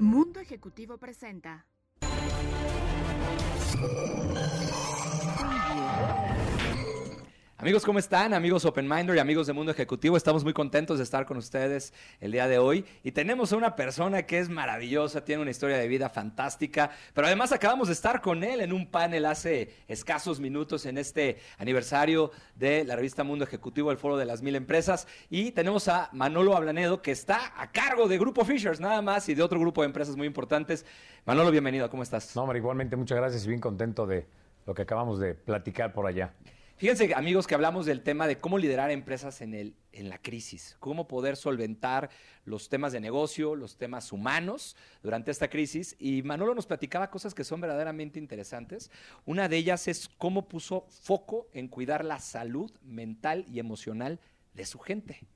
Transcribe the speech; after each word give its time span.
Mundo 0.00 0.38
Ejecutivo 0.38 0.96
presenta. 0.96 1.66
Amigos, 7.60 7.84
¿cómo 7.84 7.98
están? 7.98 8.34
Amigos 8.34 8.64
Open 8.64 8.88
Minder 8.88 9.16
y 9.16 9.18
amigos 9.18 9.48
de 9.48 9.52
Mundo 9.52 9.72
Ejecutivo, 9.72 10.16
estamos 10.16 10.44
muy 10.44 10.52
contentos 10.52 10.98
de 10.98 11.02
estar 11.02 11.26
con 11.26 11.38
ustedes 11.38 11.92
el 12.20 12.30
día 12.30 12.46
de 12.46 12.56
hoy 12.58 12.84
y 13.02 13.10
tenemos 13.10 13.52
a 13.52 13.56
una 13.56 13.74
persona 13.74 14.22
que 14.22 14.38
es 14.38 14.48
maravillosa, 14.48 15.24
tiene 15.24 15.42
una 15.42 15.50
historia 15.50 15.76
de 15.76 15.88
vida 15.88 16.08
fantástica, 16.08 16.92
pero 17.14 17.26
además 17.26 17.50
acabamos 17.50 17.88
de 17.88 17.94
estar 17.94 18.20
con 18.20 18.44
él 18.44 18.60
en 18.60 18.72
un 18.72 18.88
panel 18.88 19.26
hace 19.26 19.74
escasos 19.88 20.38
minutos 20.38 20.86
en 20.86 20.98
este 20.98 21.38
aniversario 21.58 22.30
de 22.54 22.84
la 22.84 22.94
revista 22.94 23.24
Mundo 23.24 23.44
Ejecutivo, 23.44 23.90
el 23.90 23.98
Foro 23.98 24.16
de 24.16 24.24
las 24.24 24.40
Mil 24.40 24.54
Empresas 24.54 25.08
y 25.28 25.50
tenemos 25.50 25.88
a 25.88 26.10
Manolo 26.12 26.56
Ablanedo 26.56 27.02
que 27.02 27.10
está 27.10 27.60
a 27.60 27.72
cargo 27.72 28.06
de 28.06 28.18
Grupo 28.18 28.44
Fishers 28.44 28.78
nada 28.78 29.02
más 29.02 29.28
y 29.28 29.34
de 29.34 29.42
otro 29.42 29.58
grupo 29.58 29.82
de 29.82 29.86
empresas 29.86 30.16
muy 30.16 30.28
importantes. 30.28 30.86
Manolo, 31.26 31.50
bienvenido, 31.50 31.90
¿cómo 31.90 32.04
estás? 32.04 32.36
No, 32.36 32.42
hombre, 32.42 32.60
igualmente 32.60 32.94
muchas 32.94 33.18
gracias 33.18 33.44
y 33.44 33.48
bien 33.48 33.60
contento 33.60 34.06
de 34.06 34.28
lo 34.64 34.74
que 34.74 34.82
acabamos 34.82 35.18
de 35.18 35.34
platicar 35.34 35.92
por 35.92 36.06
allá. 36.06 36.32
Fíjense, 36.78 37.12
amigos, 37.16 37.48
que 37.48 37.56
hablamos 37.56 37.86
del 37.86 38.04
tema 38.04 38.28
de 38.28 38.38
cómo 38.38 38.56
liderar 38.56 38.92
empresas 38.92 39.40
en, 39.40 39.52
el, 39.52 39.74
en 39.90 40.08
la 40.08 40.18
crisis, 40.18 40.76
cómo 40.78 41.08
poder 41.08 41.34
solventar 41.34 42.08
los 42.44 42.68
temas 42.68 42.92
de 42.92 43.00
negocio, 43.00 43.56
los 43.56 43.76
temas 43.76 44.12
humanos 44.12 44.76
durante 45.02 45.32
esta 45.32 45.50
crisis. 45.50 45.96
Y 45.98 46.22
Manolo 46.22 46.54
nos 46.54 46.66
platicaba 46.66 47.10
cosas 47.10 47.34
que 47.34 47.42
son 47.42 47.60
verdaderamente 47.60 48.20
interesantes. 48.20 48.92
Una 49.26 49.48
de 49.48 49.56
ellas 49.56 49.88
es 49.88 50.08
cómo 50.18 50.46
puso 50.46 50.86
foco 50.88 51.48
en 51.52 51.66
cuidar 51.66 52.04
la 52.04 52.20
salud 52.20 52.70
mental 52.84 53.44
y 53.48 53.58
emocional 53.58 54.20
de 54.54 54.64
su 54.64 54.78
gente. 54.78 55.26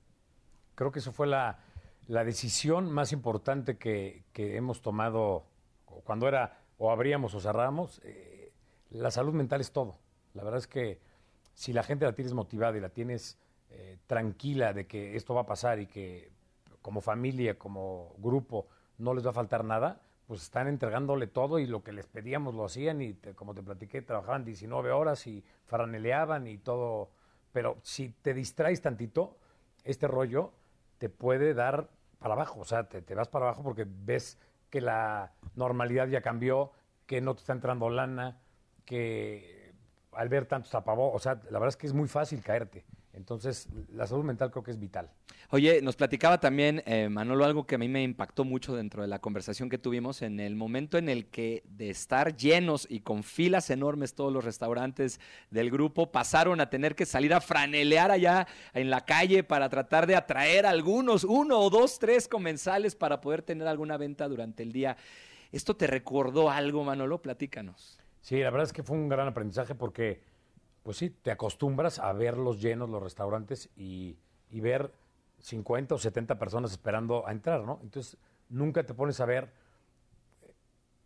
Creo 0.77 0.93
que 0.93 1.01
eso 1.01 1.11
fue 1.11 1.27
la, 1.27 1.59
la 2.07 2.23
decisión 2.23 2.89
más 2.93 3.11
importante 3.11 3.79
que, 3.79 4.23
que, 4.33 4.57
hemos 4.57 4.81
tomado 4.81 5.49
cuando 6.05 6.29
era 6.29 6.61
o 6.79 6.93
abríamos 6.93 7.35
o 7.35 7.41
cerramos. 7.41 8.01
Eh, 8.05 8.53
la 8.91 9.11
salud 9.11 9.33
mental 9.33 9.61
es 9.61 9.73
todo. 9.73 9.99
La 10.35 10.45
verdad 10.45 10.61
es 10.61 10.69
que 10.69 11.01
si 11.55 11.73
la 11.73 11.83
gente 11.83 12.05
la 12.05 12.15
tienes 12.15 12.35
motivada 12.35 12.77
y 12.77 12.81
la 12.81 12.89
tienes 12.89 13.39
eh, 13.71 13.99
tranquila 14.07 14.73
de 14.73 14.87
que 14.87 15.17
esto 15.17 15.35
va 15.35 15.43
a 15.43 15.47
pasar 15.47 15.81
y 15.81 15.87
que 15.87 16.31
como 16.81 17.01
familia, 17.01 17.59
como 17.59 18.15
grupo, 18.19 18.67
no 18.99 19.15
les 19.15 19.25
va 19.25 19.31
a 19.31 19.35
faltar 19.35 19.65
nada, 19.65 20.01
pues 20.27 20.43
están 20.43 20.69
entregándole 20.69 21.27
todo 21.27 21.59
y 21.59 21.67
lo 21.67 21.83
que 21.83 21.93
les 21.93 22.07
pedíamos 22.07 22.55
lo 22.55 22.65
hacían 22.65 23.01
y 23.01 23.15
como 23.35 23.55
te 23.55 23.63
platiqué, 23.63 24.03
trabajaban 24.03 24.45
19 24.45 24.91
horas 24.93 25.27
y 25.27 25.45
faraneleaban 25.67 26.47
y 26.47 26.59
todo. 26.59 27.11
Pero 27.53 27.79
si 27.83 28.11
te 28.11 28.35
distraes 28.35 28.81
tantito, 28.81 29.37
este 29.85 30.09
rollo 30.09 30.53
te 30.99 31.09
puede 31.09 31.55
dar 31.55 31.91
para 32.19 32.35
abajo, 32.35 32.61
o 32.61 32.65
sea, 32.65 32.89
te, 32.89 33.03
te 33.03 33.15
vas 33.15 33.29
para 33.29 33.47
abajo 33.47 33.63
porque 33.63 33.87
ves 33.87 34.39
que 34.71 34.81
la 34.81 35.33
normalidad 35.55 36.09
ya 36.09 36.23
cambió, 36.23 36.73
que 37.07 37.21
no 37.21 37.35
te 37.35 37.41
está 37.41 37.53
entrando 37.53 37.91
lana, 37.91 38.41
que 38.85 39.62
al 40.13 40.29
ver 40.29 40.47
tantos 40.47 40.71
tapabocas, 40.71 41.17
o 41.17 41.19
sea, 41.23 41.35
la 41.51 41.59
verdad 41.59 41.69
es 41.69 41.77
que 41.77 41.87
es 41.87 41.93
muy 41.93 42.09
fácil 42.09 42.43
caerte. 42.43 42.85
Entonces, 43.15 43.69
la 43.93 44.07
salud 44.07 44.25
mental 44.25 44.51
creo 44.51 44.63
que 44.63 44.71
es 44.71 44.79
vital. 44.79 45.11
Oye, 45.51 45.83
nos 45.83 45.97
platicaba 45.97 46.41
también, 46.41 46.83
eh, 46.87 47.11
Manolo, 47.11 47.45
algo 47.45 47.67
que 47.67 47.75
a 47.75 47.79
mí 47.79 47.87
me 47.87 48.03
impactó 48.03 48.43
mucho 48.43 48.75
dentro 48.75 49.03
de 49.03 49.09
la 49.09 49.19
conversación 49.19 49.69
que 49.69 49.77
tuvimos, 49.77 50.23
en 50.23 50.41
el 50.41 50.57
momento 50.57 50.97
en 50.97 51.11
el 51.11 51.27
que 51.27 51.63
de 51.69 51.91
estar 51.91 52.35
llenos 52.35 52.87
y 52.89 53.01
con 53.01 53.23
filas 53.23 53.69
enormes 53.69 54.15
todos 54.15 54.33
los 54.33 54.47
restaurantes 54.47 55.21
del 55.51 55.71
grupo, 55.71 56.11
pasaron 56.11 56.59
a 56.63 56.71
tener 56.71 56.95
que 56.95 57.05
salir 57.05 57.35
a 57.35 57.43
franelear 57.43 58.11
allá 58.11 58.47
en 58.73 58.89
la 58.89 59.05
calle 59.05 59.45
para 59.45 59.69
tratar 59.69 60.07
de 60.07 60.17
atraer 60.17 60.65
algunos, 60.65 61.25
uno 61.25 61.59
o 61.59 61.69
dos, 61.69 61.99
tres 61.99 62.29
comensales 62.29 62.95
para 62.97 63.21
poder 63.21 63.43
tener 63.43 63.69
alguna 63.69 63.99
venta 63.99 64.27
durante 64.29 64.63
el 64.63 64.73
día. 64.73 64.97
¿Esto 65.51 65.77
te 65.77 65.87
recordó 65.87 66.49
algo, 66.49 66.83
Manolo? 66.83 67.21
Platícanos. 67.21 68.02
Sí, 68.23 68.41
la 68.41 68.51
verdad 68.51 68.65
es 68.69 68.73
que 68.73 68.85
fue 68.85 68.97
un 68.97 69.09
gran 69.09 69.27
aprendizaje 69.27 69.75
porque, 69.75 70.23
pues 70.85 70.97
sí, 70.97 71.11
te 71.11 71.33
acostumbras 71.33 71.99
a 71.99 72.13
verlos 72.13 72.63
llenos 72.63 72.89
los 72.89 73.03
restaurantes 73.03 73.69
y, 73.77 74.17
y 74.49 74.61
ver 74.61 74.93
50 75.41 75.97
o 75.97 75.99
70 75.99 76.39
personas 76.39 76.71
esperando 76.71 77.27
a 77.27 77.33
entrar, 77.33 77.65
¿no? 77.65 77.81
Entonces, 77.83 78.17
nunca 78.49 78.87
te 78.87 78.95
pones 78.95 79.19
a 79.21 79.27
ver 79.27 79.53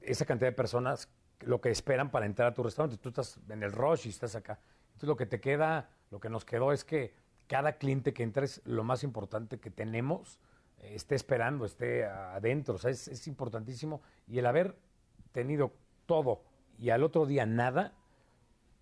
esa 0.02 0.26
cantidad 0.26 0.50
de 0.50 0.56
personas 0.56 1.08
lo 1.40 1.62
que 1.62 1.70
esperan 1.70 2.10
para 2.10 2.26
entrar 2.26 2.48
a 2.48 2.54
tu 2.54 2.62
restaurante. 2.62 2.98
Tú 2.98 3.08
estás 3.08 3.40
en 3.48 3.62
el 3.62 3.72
rush 3.72 4.06
y 4.06 4.10
estás 4.10 4.36
acá. 4.36 4.60
Entonces, 4.88 5.08
lo 5.08 5.16
que 5.16 5.26
te 5.26 5.40
queda, 5.40 5.88
lo 6.10 6.20
que 6.20 6.28
nos 6.28 6.44
quedó 6.44 6.70
es 6.70 6.84
que 6.84 7.14
cada 7.46 7.78
cliente 7.78 8.12
que 8.12 8.24
entra 8.24 8.44
es 8.44 8.60
lo 8.66 8.84
más 8.84 9.04
importante 9.04 9.58
que 9.58 9.70
tenemos, 9.70 10.38
eh, 10.80 10.92
esté 10.94 11.14
esperando, 11.14 11.64
esté 11.64 12.04
adentro. 12.04 12.74
O 12.74 12.78
sea, 12.78 12.90
es, 12.90 13.08
es 13.08 13.26
importantísimo. 13.26 14.02
Y 14.26 14.38
el 14.38 14.44
haber 14.44 14.76
tenido 15.32 15.72
todo 16.04 16.42
y 16.78 16.90
al 16.90 17.02
otro 17.02 17.26
día 17.26 17.46
nada, 17.46 17.94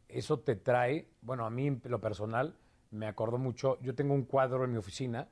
eso 0.08 0.40
te 0.40 0.56
trae, 0.56 1.08
bueno, 1.22 1.46
a 1.46 1.50
mí 1.50 1.66
en 1.66 1.80
lo 1.84 2.00
personal 2.00 2.56
me 2.90 3.06
acordó 3.06 3.38
mucho, 3.38 3.78
yo 3.80 3.94
tengo 3.94 4.14
un 4.14 4.24
cuadro 4.24 4.64
en 4.64 4.72
mi 4.72 4.78
oficina 4.78 5.28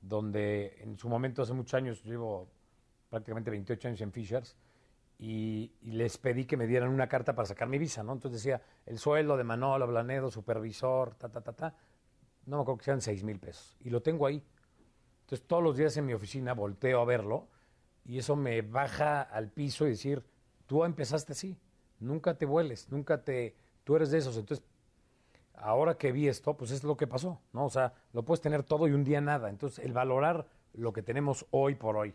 donde 0.00 0.76
en 0.82 0.98
su 0.98 1.08
momento, 1.08 1.42
hace 1.42 1.52
muchos 1.52 1.74
años, 1.74 2.02
llevo 2.04 2.48
prácticamente 3.08 3.50
28 3.50 3.88
años 3.88 4.00
en 4.00 4.12
Fishers, 4.12 4.56
y, 5.18 5.70
les 5.82 6.18
pedí 6.18 6.46
que 6.46 6.56
me 6.56 6.66
dieran 6.66 6.88
una 6.88 7.08
carta 7.08 7.34
para 7.34 7.46
sacar 7.46 7.68
mi 7.68 7.78
visa, 7.78 8.02
¿no? 8.02 8.12
Entonces 8.12 8.42
decía, 8.42 8.60
el 8.86 8.98
sueldo 8.98 9.36
de 9.36 9.44
Manolo 9.44 9.86
Blanedo, 9.86 10.30
supervisor, 10.30 11.14
ta, 11.14 11.28
ta, 11.28 11.40
ta, 11.40 11.52
ta, 11.52 11.76
no 12.46 12.56
me 12.56 12.62
acuerdo 12.62 12.78
que 12.78 12.84
sean 12.86 13.00
6 13.00 13.22
mil 13.22 13.38
pesos, 13.38 13.76
y 13.80 13.90
lo 13.90 14.02
tengo 14.02 14.26
ahí. 14.26 14.42
Entonces 15.20 15.46
todos 15.46 15.62
los 15.62 15.76
días 15.76 15.96
en 15.96 16.06
mi 16.06 16.12
oficina 16.12 16.54
volteo 16.54 17.00
a 17.00 17.04
verlo, 17.04 17.48
y 18.04 18.18
eso 18.18 18.34
me 18.34 18.62
baja 18.62 19.22
al 19.22 19.50
piso 19.50 19.86
y 19.86 19.90
decir, 19.90 20.24
tú 20.66 20.84
empezaste 20.84 21.34
así, 21.34 21.56
nunca 22.02 22.34
te 22.34 22.46
vueles, 22.46 22.90
nunca 22.90 23.22
te, 23.22 23.54
tú 23.84 23.96
eres 23.96 24.10
de 24.10 24.18
esos. 24.18 24.36
Entonces, 24.36 24.64
ahora 25.54 25.96
que 25.96 26.12
vi 26.12 26.28
esto, 26.28 26.56
pues 26.56 26.70
es 26.70 26.84
lo 26.84 26.96
que 26.96 27.06
pasó, 27.06 27.40
¿no? 27.52 27.64
O 27.66 27.70
sea, 27.70 27.94
lo 28.12 28.24
puedes 28.24 28.40
tener 28.40 28.62
todo 28.62 28.88
y 28.88 28.92
un 28.92 29.04
día 29.04 29.20
nada. 29.20 29.48
Entonces, 29.48 29.84
el 29.84 29.92
valorar 29.92 30.46
lo 30.74 30.92
que 30.92 31.02
tenemos 31.02 31.46
hoy 31.50 31.74
por 31.74 31.96
hoy 31.96 32.14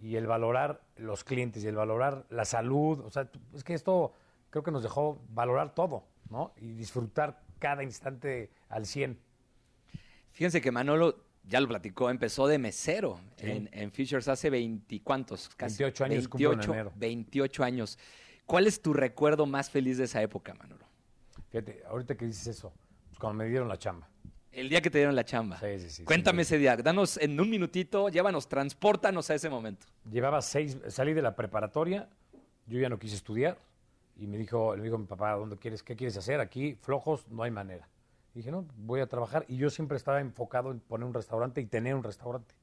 y 0.00 0.16
el 0.16 0.26
valorar 0.26 0.82
los 0.96 1.24
clientes 1.24 1.64
y 1.64 1.68
el 1.68 1.76
valorar 1.76 2.26
la 2.30 2.44
salud, 2.44 3.00
o 3.00 3.10
sea, 3.10 3.30
es 3.54 3.64
que 3.64 3.74
esto 3.74 4.12
creo 4.50 4.62
que 4.62 4.70
nos 4.70 4.82
dejó 4.82 5.20
valorar 5.30 5.74
todo, 5.74 6.04
¿no? 6.30 6.52
Y 6.56 6.72
disfrutar 6.72 7.42
cada 7.58 7.82
instante 7.82 8.50
al 8.68 8.86
100. 8.86 9.18
Fíjense 10.32 10.60
que 10.60 10.70
Manolo 10.70 11.24
ya 11.44 11.60
lo 11.60 11.68
platicó, 11.68 12.10
empezó 12.10 12.46
de 12.46 12.58
mesero 12.58 13.20
sí. 13.36 13.50
en, 13.50 13.70
en 13.72 13.90
Fishers 13.92 14.28
hace 14.28 14.50
20, 14.50 15.00
¿cuántos? 15.02 15.48
Casi 15.50 15.82
28 15.82 16.04
años 16.04 16.30
28, 16.30 16.52
en 16.52 16.74
enero. 16.74 16.92
28 16.96 17.64
años. 17.64 17.98
¿Cuál 18.46 18.66
es 18.66 18.80
tu 18.80 18.92
recuerdo 18.92 19.44
más 19.44 19.70
feliz 19.70 19.98
de 19.98 20.04
esa 20.04 20.22
época, 20.22 20.54
Manolo? 20.54 20.86
Fíjate, 21.50 21.82
ahorita 21.88 22.16
que 22.16 22.26
dices 22.26 22.46
eso, 22.46 22.72
pues 23.08 23.18
cuando 23.18 23.42
me 23.42 23.50
dieron 23.50 23.68
la 23.68 23.76
chamba. 23.76 24.08
El 24.52 24.68
día 24.68 24.80
que 24.80 24.88
te 24.88 24.98
dieron 24.98 25.14
la 25.14 25.24
chamba. 25.24 25.58
Sí, 25.58 25.78
sí, 25.80 25.90
sí. 25.90 26.04
Cuéntame 26.04 26.44
sí, 26.44 26.54
ese 26.54 26.58
día. 26.58 26.76
Danos 26.76 27.18
en 27.18 27.38
un 27.38 27.50
minutito, 27.50 28.08
llévanos, 28.08 28.48
transportanos 28.48 29.28
a 29.30 29.34
ese 29.34 29.50
momento. 29.50 29.86
Llevaba 30.10 30.40
seis, 30.40 30.78
salí 30.88 31.12
de 31.12 31.22
la 31.22 31.34
preparatoria, 31.34 32.08
yo 32.66 32.80
ya 32.80 32.88
no 32.88 32.98
quise 32.98 33.16
estudiar 33.16 33.58
y 34.16 34.26
me 34.26 34.38
dijo, 34.38 34.76
le 34.76 34.82
dijo 34.82 34.96
mi 34.96 35.06
papá, 35.06 35.32
¿dónde 35.32 35.56
quieres, 35.56 35.82
qué 35.82 35.96
quieres 35.96 36.16
hacer? 36.16 36.40
Aquí, 36.40 36.74
flojos, 36.80 37.28
no 37.28 37.42
hay 37.42 37.50
manera. 37.50 37.88
Y 38.34 38.38
dije, 38.38 38.50
no, 38.50 38.66
voy 38.76 39.00
a 39.00 39.06
trabajar. 39.06 39.44
Y 39.48 39.56
yo 39.56 39.70
siempre 39.70 39.96
estaba 39.96 40.20
enfocado 40.20 40.70
en 40.70 40.80
poner 40.80 41.06
un 41.06 41.14
restaurante 41.14 41.60
y 41.60 41.66
tener 41.66 41.94
un 41.94 42.02
restaurante. 42.02 42.54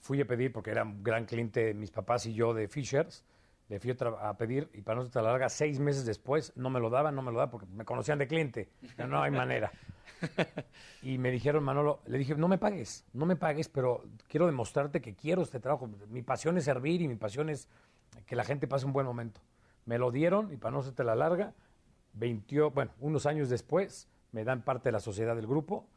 Fui 0.00 0.20
a 0.20 0.26
pedir, 0.26 0.52
porque 0.52 0.70
era 0.70 0.82
un 0.82 1.02
gran 1.02 1.24
cliente, 1.24 1.72
mis 1.74 1.90
papás 1.90 2.26
y 2.26 2.34
yo 2.34 2.52
de 2.54 2.68
Fishers, 2.68 3.24
le 3.72 3.80
fui 3.80 3.96
a 4.20 4.36
pedir 4.36 4.68
y 4.74 4.82
para 4.82 5.00
no 5.00 5.06
ser 5.06 5.22
larga, 5.22 5.48
seis 5.48 5.78
meses 5.78 6.04
después 6.04 6.52
no 6.56 6.68
me 6.68 6.78
lo 6.78 6.90
daban, 6.90 7.14
no 7.14 7.22
me 7.22 7.32
lo 7.32 7.38
daban 7.38 7.50
porque 7.50 7.66
me 7.68 7.86
conocían 7.86 8.18
de 8.18 8.28
cliente. 8.28 8.68
No, 8.98 9.06
no 9.06 9.22
hay 9.22 9.30
manera. 9.30 9.72
y 11.02 11.16
me 11.16 11.30
dijeron, 11.30 11.64
Manolo, 11.64 12.02
le 12.04 12.18
dije, 12.18 12.34
no 12.34 12.48
me 12.48 12.58
pagues, 12.58 13.06
no 13.14 13.24
me 13.24 13.34
pagues, 13.34 13.70
pero 13.70 14.04
quiero 14.28 14.44
demostrarte 14.44 15.00
que 15.00 15.14
quiero 15.14 15.40
este 15.40 15.58
trabajo. 15.58 15.88
Mi 16.10 16.20
pasión 16.20 16.58
es 16.58 16.64
servir 16.64 17.00
y 17.00 17.08
mi 17.08 17.16
pasión 17.16 17.48
es 17.48 17.66
que 18.26 18.36
la 18.36 18.44
gente 18.44 18.68
pase 18.68 18.84
un 18.84 18.92
buen 18.92 19.06
momento. 19.06 19.40
Me 19.86 19.96
lo 19.96 20.10
dieron 20.10 20.52
y 20.52 20.58
para 20.58 20.72
no 20.72 20.82
ser 20.82 21.06
la 21.06 21.14
larga, 21.14 21.54
20, 22.12 22.60
bueno, 22.74 22.90
unos 23.00 23.24
años 23.24 23.48
después 23.48 24.06
me 24.32 24.44
dan 24.44 24.60
parte 24.60 24.90
de 24.90 24.92
la 24.92 25.00
sociedad 25.00 25.34
del 25.34 25.46
grupo 25.46 25.88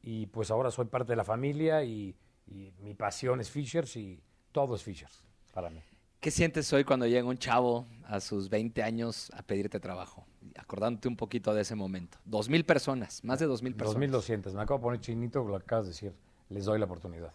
y 0.00 0.28
pues 0.28 0.50
ahora 0.50 0.70
soy 0.70 0.86
parte 0.86 1.12
de 1.12 1.16
la 1.16 1.24
familia 1.24 1.84
y, 1.84 2.16
y 2.46 2.72
mi 2.80 2.94
pasión 2.94 3.38
es 3.38 3.50
Fishers 3.50 3.96
y 3.96 4.18
todo 4.50 4.76
es 4.76 4.82
Fishers 4.82 5.22
para 5.52 5.68
mí. 5.68 5.82
¿Qué 6.20 6.32
sientes 6.32 6.72
hoy 6.72 6.82
cuando 6.82 7.06
llega 7.06 7.28
un 7.28 7.38
chavo 7.38 7.86
a 8.04 8.18
sus 8.18 8.48
20 8.50 8.82
años 8.82 9.30
a 9.36 9.42
pedirte 9.42 9.78
trabajo? 9.78 10.26
Acordándote 10.56 11.06
un 11.06 11.16
poquito 11.16 11.54
de 11.54 11.62
ese 11.62 11.76
momento. 11.76 12.18
Dos 12.24 12.48
mil 12.48 12.64
personas, 12.64 13.22
más 13.22 13.38
de 13.38 13.46
dos 13.46 13.62
mil 13.62 13.72
personas. 13.72 13.94
Dos 13.94 14.00
mil 14.00 14.10
doscientas. 14.10 14.52
Me 14.52 14.62
acabo 14.62 14.78
de 14.78 14.82
poner 14.82 15.00
chinito 15.00 15.44
lo 15.44 15.56
que 15.56 15.62
acabas 15.62 15.84
de 15.84 15.90
decir. 15.92 16.12
Les 16.48 16.64
doy 16.64 16.80
la 16.80 16.86
oportunidad. 16.86 17.32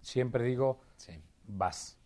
Siempre 0.00 0.42
digo, 0.44 0.80
sí. 0.96 1.12
vas. 1.46 1.98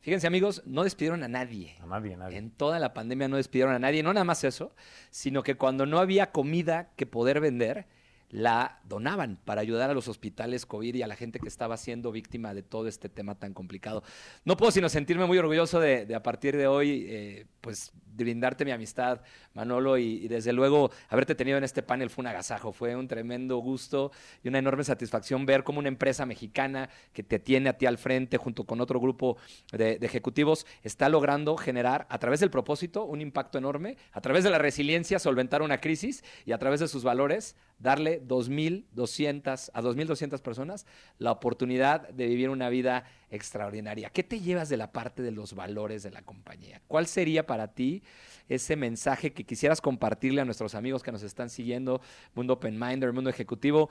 Fíjense 0.00 0.26
amigos, 0.26 0.62
no 0.66 0.82
despidieron 0.82 1.22
a 1.22 1.28
nadie. 1.28 1.76
A 1.80 1.86
nadie, 1.86 2.14
a 2.14 2.16
nadie. 2.16 2.38
En 2.38 2.50
toda 2.50 2.80
la 2.80 2.92
pandemia 2.92 3.28
no 3.28 3.36
despidieron 3.36 3.72
a 3.72 3.78
nadie. 3.78 4.02
No 4.02 4.12
nada 4.12 4.24
más 4.24 4.42
eso, 4.42 4.74
sino 5.10 5.44
que 5.44 5.56
cuando 5.56 5.86
no 5.86 6.00
había 6.00 6.32
comida 6.32 6.90
que 6.96 7.06
poder 7.06 7.38
vender, 7.38 7.86
la 8.30 8.80
donaban 8.84 9.38
para 9.44 9.60
ayudar 9.60 9.90
a 9.90 9.94
los 9.94 10.08
hospitales 10.08 10.66
COVID 10.66 10.94
y 10.94 11.02
a 11.02 11.06
la 11.06 11.16
gente 11.16 11.40
que 11.40 11.48
estaba 11.48 11.76
siendo 11.76 12.12
víctima 12.12 12.54
de 12.54 12.62
todo 12.62 12.86
este 12.88 13.08
tema 13.08 13.34
tan 13.34 13.54
complicado. 13.54 14.02
No 14.44 14.56
puedo 14.56 14.72
sino 14.72 14.88
sentirme 14.88 15.26
muy 15.26 15.38
orgulloso 15.38 15.80
de, 15.80 16.14
a 16.14 16.22
partir 16.22 16.56
de 16.56 16.66
hoy, 16.66 17.06
eh, 17.08 17.46
pues 17.60 17.92
brindarte 18.24 18.64
mi 18.64 18.70
amistad, 18.70 19.20
Manolo, 19.54 19.98
y, 19.98 20.28
desde 20.28 20.52
luego 20.52 20.90
haberte 21.08 21.34
tenido 21.34 21.58
en 21.58 21.64
este 21.64 21.82
panel 21.82 22.10
fue 22.10 22.22
un 22.22 22.28
agasajo, 22.28 22.72
fue 22.72 22.96
un 22.96 23.08
tremendo 23.08 23.58
gusto 23.58 24.12
y 24.42 24.48
una 24.48 24.58
enorme 24.58 24.84
satisfacción 24.84 25.46
ver 25.46 25.64
cómo 25.64 25.78
una 25.78 25.88
empresa 25.88 26.26
mexicana 26.26 26.88
que 27.12 27.22
te 27.22 27.38
tiene 27.38 27.68
a 27.68 27.78
ti 27.78 27.86
al 27.86 27.98
frente 27.98 28.36
junto 28.36 28.64
con 28.64 28.80
otro 28.80 29.00
grupo 29.00 29.36
de, 29.72 29.98
de 29.98 30.06
ejecutivos 30.06 30.66
está 30.82 31.08
logrando 31.08 31.56
generar 31.56 32.06
a 32.10 32.18
través 32.18 32.40
del 32.40 32.50
propósito 32.50 33.04
un 33.04 33.20
impacto 33.20 33.58
enorme, 33.58 33.96
a 34.12 34.20
través 34.20 34.44
de 34.44 34.50
la 34.50 34.58
resiliencia 34.58 35.18
solventar 35.18 35.62
una 35.62 35.80
crisis 35.80 36.24
y 36.44 36.52
a 36.52 36.58
través 36.58 36.80
de 36.80 36.88
sus 36.88 37.04
valores 37.04 37.56
darle 37.78 38.22
2.200 38.26 39.70
a 39.72 39.82
2.200 39.82 40.40
personas 40.40 40.86
la 41.18 41.32
oportunidad 41.32 42.08
de 42.10 42.26
vivir 42.26 42.50
una 42.50 42.68
vida 42.68 43.04
extraordinaria. 43.30 44.10
¿Qué 44.10 44.22
te 44.22 44.40
llevas 44.40 44.68
de 44.68 44.76
la 44.76 44.92
parte 44.92 45.22
de 45.22 45.30
los 45.30 45.54
valores 45.54 46.02
de 46.02 46.10
la 46.10 46.22
compañía? 46.22 46.82
¿Cuál 46.88 47.06
sería 47.06 47.46
para 47.46 47.68
ti 47.68 48.02
ese 48.48 48.76
mensaje 48.76 49.32
que 49.32 49.44
quisieras 49.44 49.80
compartirle 49.80 50.40
a 50.40 50.44
nuestros 50.44 50.74
amigos 50.74 51.02
que 51.02 51.12
nos 51.12 51.22
están 51.22 51.50
siguiendo, 51.50 52.00
Mundo 52.34 52.54
Open 52.54 52.78
Minder, 52.78 53.12
Mundo 53.12 53.30
Ejecutivo? 53.30 53.90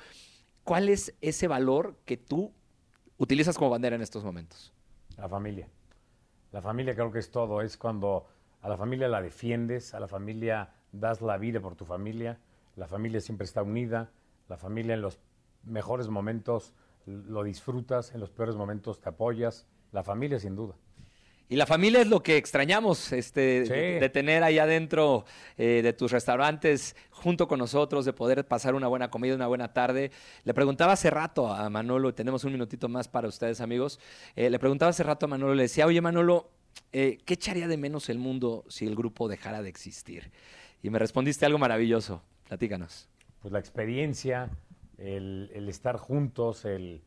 ¿Cuál 0.64 0.90
es 0.90 1.16
ese 1.22 1.48
valor 1.48 1.98
que 2.06 2.18
tú 2.18 2.54
utilizas 3.18 3.58
como 3.58 3.70
bandera 3.72 3.96
en 3.96 4.02
estos 4.02 4.24
momentos? 4.24 4.74
La 5.18 5.28
familia. 5.28 5.68
La 6.52 6.62
familia 6.62 6.94
creo 6.94 7.12
que 7.12 7.20
es 7.20 7.32
todo. 7.32 7.62
Es 7.62 7.78
cuando 7.78 8.28
a 8.62 8.70
la 8.70 8.78
familia 8.78 9.08
la 9.08 9.22
defiendes, 9.22 9.94
a 9.94 10.00
la 10.00 10.08
familia 10.08 10.74
das 10.92 11.22
la 11.22 11.38
vida 11.38 11.60
por 11.60 11.76
tu 11.76 11.86
familia 11.86 12.40
la 12.80 12.88
familia 12.88 13.20
siempre 13.20 13.44
está 13.44 13.62
unida, 13.62 14.10
la 14.48 14.56
familia 14.56 14.94
en 14.94 15.02
los 15.02 15.20
mejores 15.64 16.08
momentos 16.08 16.74
lo 17.10 17.44
disfrutas, 17.44 18.14
en 18.14 18.20
los 18.20 18.30
peores 18.30 18.56
momentos 18.56 19.02
te 19.02 19.10
apoyas, 19.10 19.68
la 19.92 20.04
familia 20.04 20.40
sin 20.40 20.56
duda. 20.56 20.76
Y 21.52 21.56
la 21.56 21.66
familia 21.66 22.02
es 22.02 22.08
lo 22.08 22.22
que 22.22 22.38
extrañamos, 22.38 23.12
este, 23.12 23.64
de, 23.64 24.10
tener 24.10 24.44
ahí 24.44 24.60
adentro 24.60 25.26
eh, 25.58 25.82
de 25.82 25.94
tus 25.94 26.12
restaurantes 26.12 26.96
junto 27.10 27.48
con 27.48 27.58
nosotros, 27.58 28.06
de 28.06 28.14
poder 28.14 28.48
pasar 28.48 28.76
una 28.76 28.88
buena 28.88 29.10
comida, 29.10 29.34
una 29.34 29.48
buena 29.48 29.74
tarde. 29.74 30.12
Le 30.44 30.54
preguntaba 30.54 30.94
hace 30.94 31.10
rato 31.10 31.52
a 31.52 31.68
Manolo, 31.72 32.14
tenemos 32.14 32.44
un 32.44 32.52
minutito 32.52 32.88
más 32.88 33.08
para 33.08 33.28
ustedes 33.28 33.62
amigos, 33.62 34.00
eh, 34.36 34.52
le 34.52 34.60
preguntaba 34.60 34.92
hace 34.92 35.02
rato 35.02 35.26
a 35.26 35.30
Manolo, 35.30 35.56
le 35.56 35.64
decía, 35.64 35.88
oye 35.88 36.02
Manolo, 36.02 36.52
eh, 36.92 37.18
¿qué 37.26 37.34
echaría 37.34 37.68
de 37.68 37.78
menos 37.78 38.10
el 38.10 38.20
mundo 38.20 38.64
si 38.70 38.86
el 38.86 38.96
grupo 38.96 39.28
dejara 39.28 39.64
de 39.64 39.70
existir? 39.70 40.32
Y 40.84 40.92
me 40.92 41.00
respondiste 41.00 41.48
algo 41.48 41.58
maravilloso. 41.58 42.22
Platícanos. 42.48 43.10
Pues 43.42 43.52
la 43.52 43.60
experiencia, 43.60 44.52
el, 45.00 45.68
estar 45.70 45.98
juntos, 45.98 46.66
el, 46.66 47.02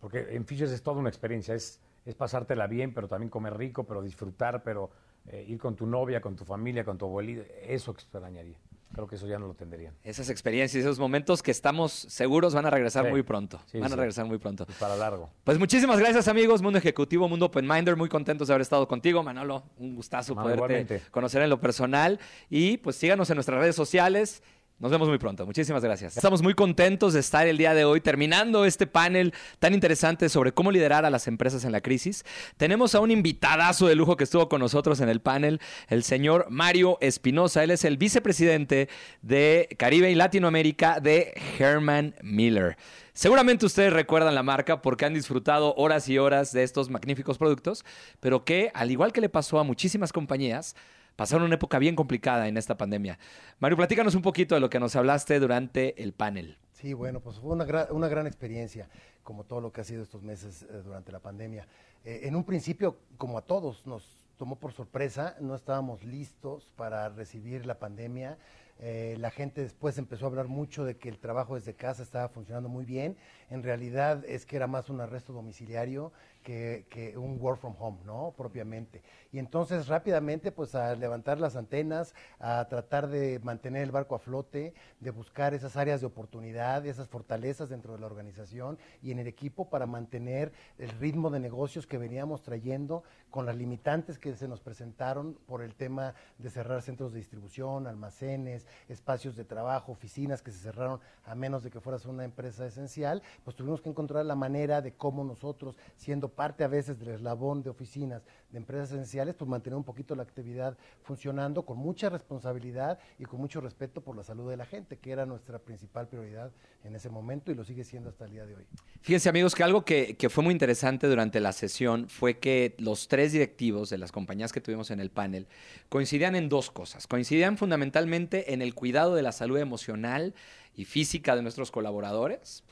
porque 0.00 0.34
en 0.34 0.44
Fishes 0.44 0.70
es 0.70 0.82
toda 0.82 0.98
una 0.98 1.08
experiencia, 1.08 1.54
es, 1.54 1.80
es 2.04 2.14
pasártela 2.14 2.66
bien, 2.66 2.92
pero 2.94 3.08
también 3.08 3.30
comer 3.30 3.56
rico, 3.56 3.84
pero 3.84 4.02
disfrutar, 4.02 4.62
pero 4.62 4.90
eh, 5.26 5.44
ir 5.46 5.58
con 5.58 5.76
tu 5.76 5.86
novia, 5.86 6.20
con 6.20 6.34
tu 6.36 6.44
familia, 6.44 6.84
con 6.84 6.98
tu 6.98 7.04
abuelita, 7.04 7.42
eso 7.62 7.90
extrañaría. 7.92 8.56
Creo 8.92 9.06
que 9.06 9.14
eso 9.14 9.28
ya 9.28 9.38
no 9.38 9.46
lo 9.46 9.54
tendrían. 9.54 9.94
Esas 10.02 10.30
experiencias, 10.30 10.82
esos 10.82 10.98
momentos 10.98 11.44
que 11.44 11.52
estamos 11.52 11.92
seguros 11.92 12.54
van 12.54 12.66
a 12.66 12.70
regresar 12.70 13.08
muy 13.08 13.22
pronto. 13.22 13.60
van 13.72 13.92
a 13.92 13.94
regresar 13.94 14.24
muy 14.24 14.38
pronto. 14.38 14.66
para 14.80 14.96
largo. 14.96 15.30
Pues 15.44 15.60
muchísimas 15.60 16.00
gracias, 16.00 16.26
amigos. 16.26 16.60
Mundo 16.60 16.78
Ejecutivo, 16.78 17.28
Mundo 17.28 17.46
Open 17.46 17.68
Minder. 17.68 17.94
Muy 17.94 18.08
contentos 18.08 18.48
de 18.48 18.54
haber 18.54 18.62
estado 18.62 18.88
contigo, 18.88 19.22
Manolo. 19.22 19.62
Un 19.78 19.94
gustazo 19.94 20.34
poderte 20.34 21.02
conocer 21.12 21.42
en 21.42 21.50
lo 21.50 21.60
personal. 21.60 22.18
Y 22.48 22.78
pues 22.78 22.96
síganos 22.96 23.30
en 23.30 23.36
nuestras 23.36 23.60
redes 23.60 23.76
sociales. 23.76 24.42
Nos 24.80 24.90
vemos 24.90 25.10
muy 25.10 25.18
pronto. 25.18 25.44
Muchísimas 25.44 25.84
gracias. 25.84 26.16
Estamos 26.16 26.40
muy 26.40 26.54
contentos 26.54 27.12
de 27.12 27.20
estar 27.20 27.46
el 27.46 27.58
día 27.58 27.74
de 27.74 27.84
hoy 27.84 28.00
terminando 28.00 28.64
este 28.64 28.86
panel 28.86 29.34
tan 29.58 29.74
interesante 29.74 30.30
sobre 30.30 30.52
cómo 30.52 30.72
liderar 30.72 31.04
a 31.04 31.10
las 31.10 31.28
empresas 31.28 31.66
en 31.66 31.72
la 31.72 31.82
crisis. 31.82 32.24
Tenemos 32.56 32.94
a 32.94 33.00
un 33.00 33.10
invitadazo 33.10 33.88
de 33.88 33.94
lujo 33.94 34.16
que 34.16 34.24
estuvo 34.24 34.48
con 34.48 34.60
nosotros 34.60 35.00
en 35.00 35.10
el 35.10 35.20
panel, 35.20 35.60
el 35.88 36.02
señor 36.02 36.46
Mario 36.48 36.96
Espinosa. 37.02 37.62
Él 37.62 37.72
es 37.72 37.84
el 37.84 37.98
vicepresidente 37.98 38.88
de 39.20 39.68
Caribe 39.76 40.10
y 40.10 40.14
Latinoamérica 40.14 40.98
de 40.98 41.34
Herman 41.58 42.14
Miller. 42.22 42.78
Seguramente 43.12 43.66
ustedes 43.66 43.92
recuerdan 43.92 44.34
la 44.34 44.42
marca 44.42 44.80
porque 44.80 45.04
han 45.04 45.12
disfrutado 45.12 45.74
horas 45.74 46.08
y 46.08 46.16
horas 46.16 46.52
de 46.52 46.62
estos 46.62 46.88
magníficos 46.88 47.36
productos, 47.36 47.84
pero 48.18 48.46
que, 48.46 48.70
al 48.72 48.90
igual 48.90 49.12
que 49.12 49.20
le 49.20 49.28
pasó 49.28 49.58
a 49.58 49.64
muchísimas 49.64 50.10
compañías, 50.10 50.74
pasaron 51.20 51.44
una 51.44 51.56
época 51.56 51.78
bien 51.78 51.96
complicada 51.96 52.48
en 52.48 52.56
esta 52.56 52.78
pandemia. 52.78 53.18
Mario, 53.58 53.76
platícanos 53.76 54.14
un 54.14 54.22
poquito 54.22 54.54
de 54.54 54.60
lo 54.62 54.70
que 54.70 54.80
nos 54.80 54.96
hablaste 54.96 55.38
durante 55.38 56.02
el 56.02 56.14
panel. 56.14 56.56
Sí, 56.72 56.94
bueno, 56.94 57.20
pues 57.20 57.38
fue 57.38 57.52
una, 57.52 57.66
gran 57.66 58.26
experiencia, 58.26 58.88
como 59.22 59.44
todo 59.44 59.60
lo 59.60 59.70
que 59.70 59.82
ha 59.82 59.84
sido 59.84 60.02
estos 60.02 60.22
meses 60.22 60.62
eh, 60.62 60.80
durante 60.82 61.12
la 61.12 61.18
pandemia. 61.18 61.66
Eh, 62.06 62.20
en 62.22 62.36
un 62.36 62.44
principio, 62.44 62.96
como 63.18 63.36
a 63.36 63.42
todos, 63.42 63.86
nos 63.86 64.16
tomó 64.38 64.56
por 64.56 64.72
sorpresa, 64.72 65.36
no 65.40 65.54
estábamos 65.54 66.04
listos 66.04 66.72
para 66.74 67.10
recibir 67.10 67.66
la 67.66 67.78
pandemia. 67.78 68.38
Eh, 68.78 69.16
la 69.18 69.30
gente 69.30 69.60
después 69.60 69.98
empezó 69.98 70.24
a 70.24 70.28
hablar 70.28 70.48
mucho 70.48 70.86
de 70.86 70.96
que 70.96 71.10
el 71.10 71.18
trabajo 71.18 71.54
desde 71.54 71.74
casa 71.74 72.02
estaba 72.02 72.30
funcionando 72.30 72.70
muy 72.70 72.86
bien. 72.86 73.18
En 73.50 73.62
realidad 73.62 74.24
es 74.24 74.46
que 74.46 74.56
era 74.56 74.66
más 74.66 74.88
un 74.88 75.02
arresto 75.02 75.34
domiciliario 75.34 76.12
que, 76.42 76.86
que, 76.88 77.16
un 77.16 77.38
work 77.40 77.60
from 77.60 77.74
home, 77.78 77.98
¿no? 78.04 78.34
Propiamente. 78.36 79.02
Y 79.32 79.38
entonces 79.38 79.88
rápidamente, 79.88 80.52
pues 80.52 80.74
a 80.74 80.94
levantar 80.94 81.38
las 81.38 81.56
antenas, 81.56 82.14
a 82.38 82.66
tratar 82.68 83.08
de 83.08 83.38
mantener 83.40 83.82
el 83.82 83.90
barco 83.90 84.14
a 84.14 84.18
flote, 84.18 84.74
de 85.00 85.10
buscar 85.10 85.54
esas 85.54 85.76
áreas 85.76 86.00
de 86.00 86.06
oportunidad, 86.06 86.84
esas 86.86 87.08
fortalezas 87.08 87.68
dentro 87.68 87.92
de 87.92 88.00
la 88.00 88.06
organización 88.06 88.78
y 89.02 89.12
en 89.12 89.18
el 89.18 89.26
equipo 89.26 89.68
para 89.68 89.86
mantener 89.86 90.52
el 90.78 90.90
ritmo 90.98 91.30
de 91.30 91.40
negocios 91.40 91.86
que 91.86 91.98
veníamos 91.98 92.42
trayendo 92.42 93.02
con 93.30 93.46
las 93.46 93.56
limitantes 93.56 94.18
que 94.18 94.34
se 94.34 94.48
nos 94.48 94.60
presentaron 94.60 95.34
por 95.46 95.62
el 95.62 95.74
tema 95.74 96.14
de 96.38 96.50
cerrar 96.50 96.82
centros 96.82 97.12
de 97.12 97.18
distribución, 97.18 97.86
almacenes, 97.86 98.66
espacios 98.88 99.36
de 99.36 99.44
trabajo, 99.44 99.92
oficinas 99.92 100.42
que 100.42 100.50
se 100.50 100.58
cerraron 100.58 101.00
a 101.24 101.34
menos 101.34 101.62
de 101.62 101.70
que 101.70 101.80
fueras 101.80 102.06
una 102.06 102.24
empresa 102.24 102.66
esencial, 102.66 103.22
pues 103.44 103.56
tuvimos 103.56 103.80
que 103.80 103.88
encontrar 103.88 104.26
la 104.26 104.34
manera 104.34 104.82
de 104.82 104.92
cómo 104.92 105.22
nosotros, 105.22 105.76
siendo 105.96 106.29
parte 106.30 106.64
a 106.64 106.68
veces 106.68 106.98
del 106.98 107.10
eslabón 107.10 107.62
de 107.62 107.70
oficinas 107.70 108.22
de 108.50 108.58
empresas 108.58 108.90
esenciales, 108.90 109.34
pues 109.34 109.48
mantener 109.48 109.76
un 109.76 109.84
poquito 109.84 110.14
la 110.14 110.22
actividad 110.22 110.76
funcionando 111.02 111.64
con 111.64 111.78
mucha 111.78 112.08
responsabilidad 112.08 112.98
y 113.18 113.24
con 113.24 113.40
mucho 113.40 113.60
respeto 113.60 114.00
por 114.00 114.16
la 114.16 114.24
salud 114.24 114.50
de 114.50 114.56
la 114.56 114.66
gente, 114.66 114.98
que 114.98 115.12
era 115.12 115.26
nuestra 115.26 115.58
principal 115.58 116.08
prioridad 116.08 116.50
en 116.84 116.96
ese 116.96 117.10
momento 117.10 117.52
y 117.52 117.54
lo 117.54 117.64
sigue 117.64 117.84
siendo 117.84 118.10
hasta 118.10 118.24
el 118.24 118.32
día 118.32 118.46
de 118.46 118.56
hoy. 118.56 118.66
Fíjense 119.02 119.28
amigos 119.28 119.54
que 119.54 119.62
algo 119.62 119.84
que, 119.84 120.16
que 120.16 120.28
fue 120.28 120.42
muy 120.42 120.52
interesante 120.52 121.06
durante 121.06 121.40
la 121.40 121.52
sesión 121.52 122.08
fue 122.08 122.38
que 122.38 122.74
los 122.78 123.08
tres 123.08 123.32
directivos 123.32 123.90
de 123.90 123.98
las 123.98 124.12
compañías 124.12 124.52
que 124.52 124.60
tuvimos 124.60 124.90
en 124.90 125.00
el 125.00 125.10
panel 125.10 125.46
coincidían 125.88 126.34
en 126.34 126.48
dos 126.48 126.70
cosas. 126.70 127.06
Coincidían 127.06 127.56
fundamentalmente 127.56 128.52
en 128.52 128.62
el 128.62 128.74
cuidado 128.74 129.14
de 129.14 129.22
la 129.22 129.32
salud 129.32 129.58
emocional 129.58 130.34
y 130.74 130.84
física 130.84 131.36
de 131.36 131.42
nuestros 131.42 131.70
colaboradores 131.70 132.64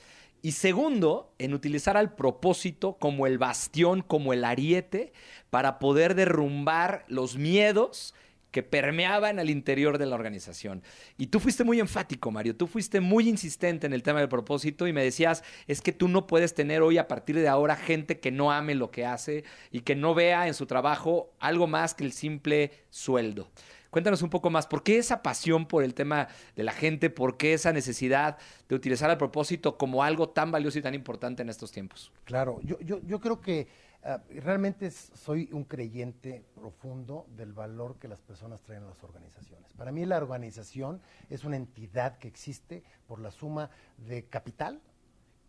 y 0.43 0.53
segundo, 0.53 1.35
en 1.39 1.55
utilizar 1.55 1.97
al 1.97 2.15
propósito 2.15 2.97
como 2.99 3.27
el 3.27 3.39
bastión, 3.39 4.03
como 4.03 4.33
el 4.33 4.45
ariete, 4.45 5.13
para 5.51 5.79
poder 5.79 6.15
derrumbar 6.15 7.05
los 7.09 7.37
miedos 7.37 8.15
que 8.51 8.63
permeaban 8.63 9.39
al 9.39 9.51
interior 9.51 9.99
de 9.99 10.07
la 10.07 10.15
organización. 10.15 10.83
Y 11.19 11.27
tú 11.27 11.39
fuiste 11.39 11.65
muy 11.65 11.81
enfático, 11.81 12.31
Mario, 12.31 12.57
tú 12.57 12.67
fuiste 12.67 13.01
muy 13.01 13.29
insistente 13.29 13.87
en 13.87 13.93
el 13.93 14.03
tema 14.03 14.21
del 14.21 14.29
propósito 14.29 14.87
y 14.87 14.93
me 14.93 15.05
decías, 15.05 15.45
es 15.67 15.83
que 15.83 15.93
tú 15.93 16.09
no 16.09 16.27
puedes 16.27 16.55
tener 16.55 16.83
hoy 16.83 16.99
a 16.99 17.09
partir 17.09 17.37
de 17.37 17.49
ahora 17.49 17.77
gente 17.77 18.21
que 18.21 18.31
no 18.31 18.51
ame 18.51 18.75
lo 18.75 18.91
que 18.91 19.05
hace 19.05 19.45
y 19.71 19.81
que 19.81 19.97
no 19.97 20.15
vea 20.15 20.47
en 20.47 20.55
su 20.55 20.67
trabajo 20.67 21.31
algo 21.41 21.67
más 21.67 21.95
que 21.95 22.05
el 22.05 22.13
simple 22.13 22.73
sueldo. 22.91 23.51
Cuéntanos 23.91 24.21
un 24.23 24.29
poco 24.29 24.51
más, 24.51 24.67
¿por 24.67 24.83
qué 24.83 24.99
esa 24.99 25.23
pasión 25.23 25.67
por 25.67 25.83
el 25.83 25.95
tema 25.95 26.29
de 26.55 26.63
la 26.63 26.73
gente? 26.73 27.09
¿Por 27.09 27.39
qué 27.39 27.55
esa 27.55 27.73
necesidad 27.73 28.37
de 28.69 28.75
utilizar 28.75 29.11
el 29.11 29.17
propósito 29.17 29.79
como 29.79 30.03
algo 30.03 30.29
tan 30.29 30.51
valioso 30.51 30.79
y 30.79 30.83
tan 30.83 30.95
importante 30.95 31.43
en 31.43 31.49
estos 31.49 31.73
tiempos? 31.73 32.13
Claro, 32.25 32.61
yo, 32.63 32.79
yo, 32.81 33.01
yo 33.03 33.19
creo 33.19 33.41
que 33.41 33.67
ah, 34.05 34.23
realmente 34.29 34.91
soy 34.91 35.49
un 35.53 35.65
creyente 35.65 36.45
profundo 36.55 37.27
del 37.35 37.55
valor 37.55 37.99
que 37.99 38.09
las 38.09 38.21
personas 38.21 38.61
traen 38.63 38.83
a 38.83 38.89
las 38.89 39.03
organizaciones. 39.03 39.73
Para 39.73 39.91
mí 39.91 40.05
la 40.05 40.19
organización 40.19 41.01
es 41.31 41.45
una 41.45 41.57
entidad 41.57 42.19
que 42.19 42.29
existe 42.29 42.83
por 43.07 43.21
la 43.21 43.31
suma 43.31 43.71
de 43.97 44.27
capital 44.27 44.83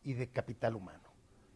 y 0.03 0.13
de 0.13 0.29
capital 0.29 0.75
humano. 0.75 1.08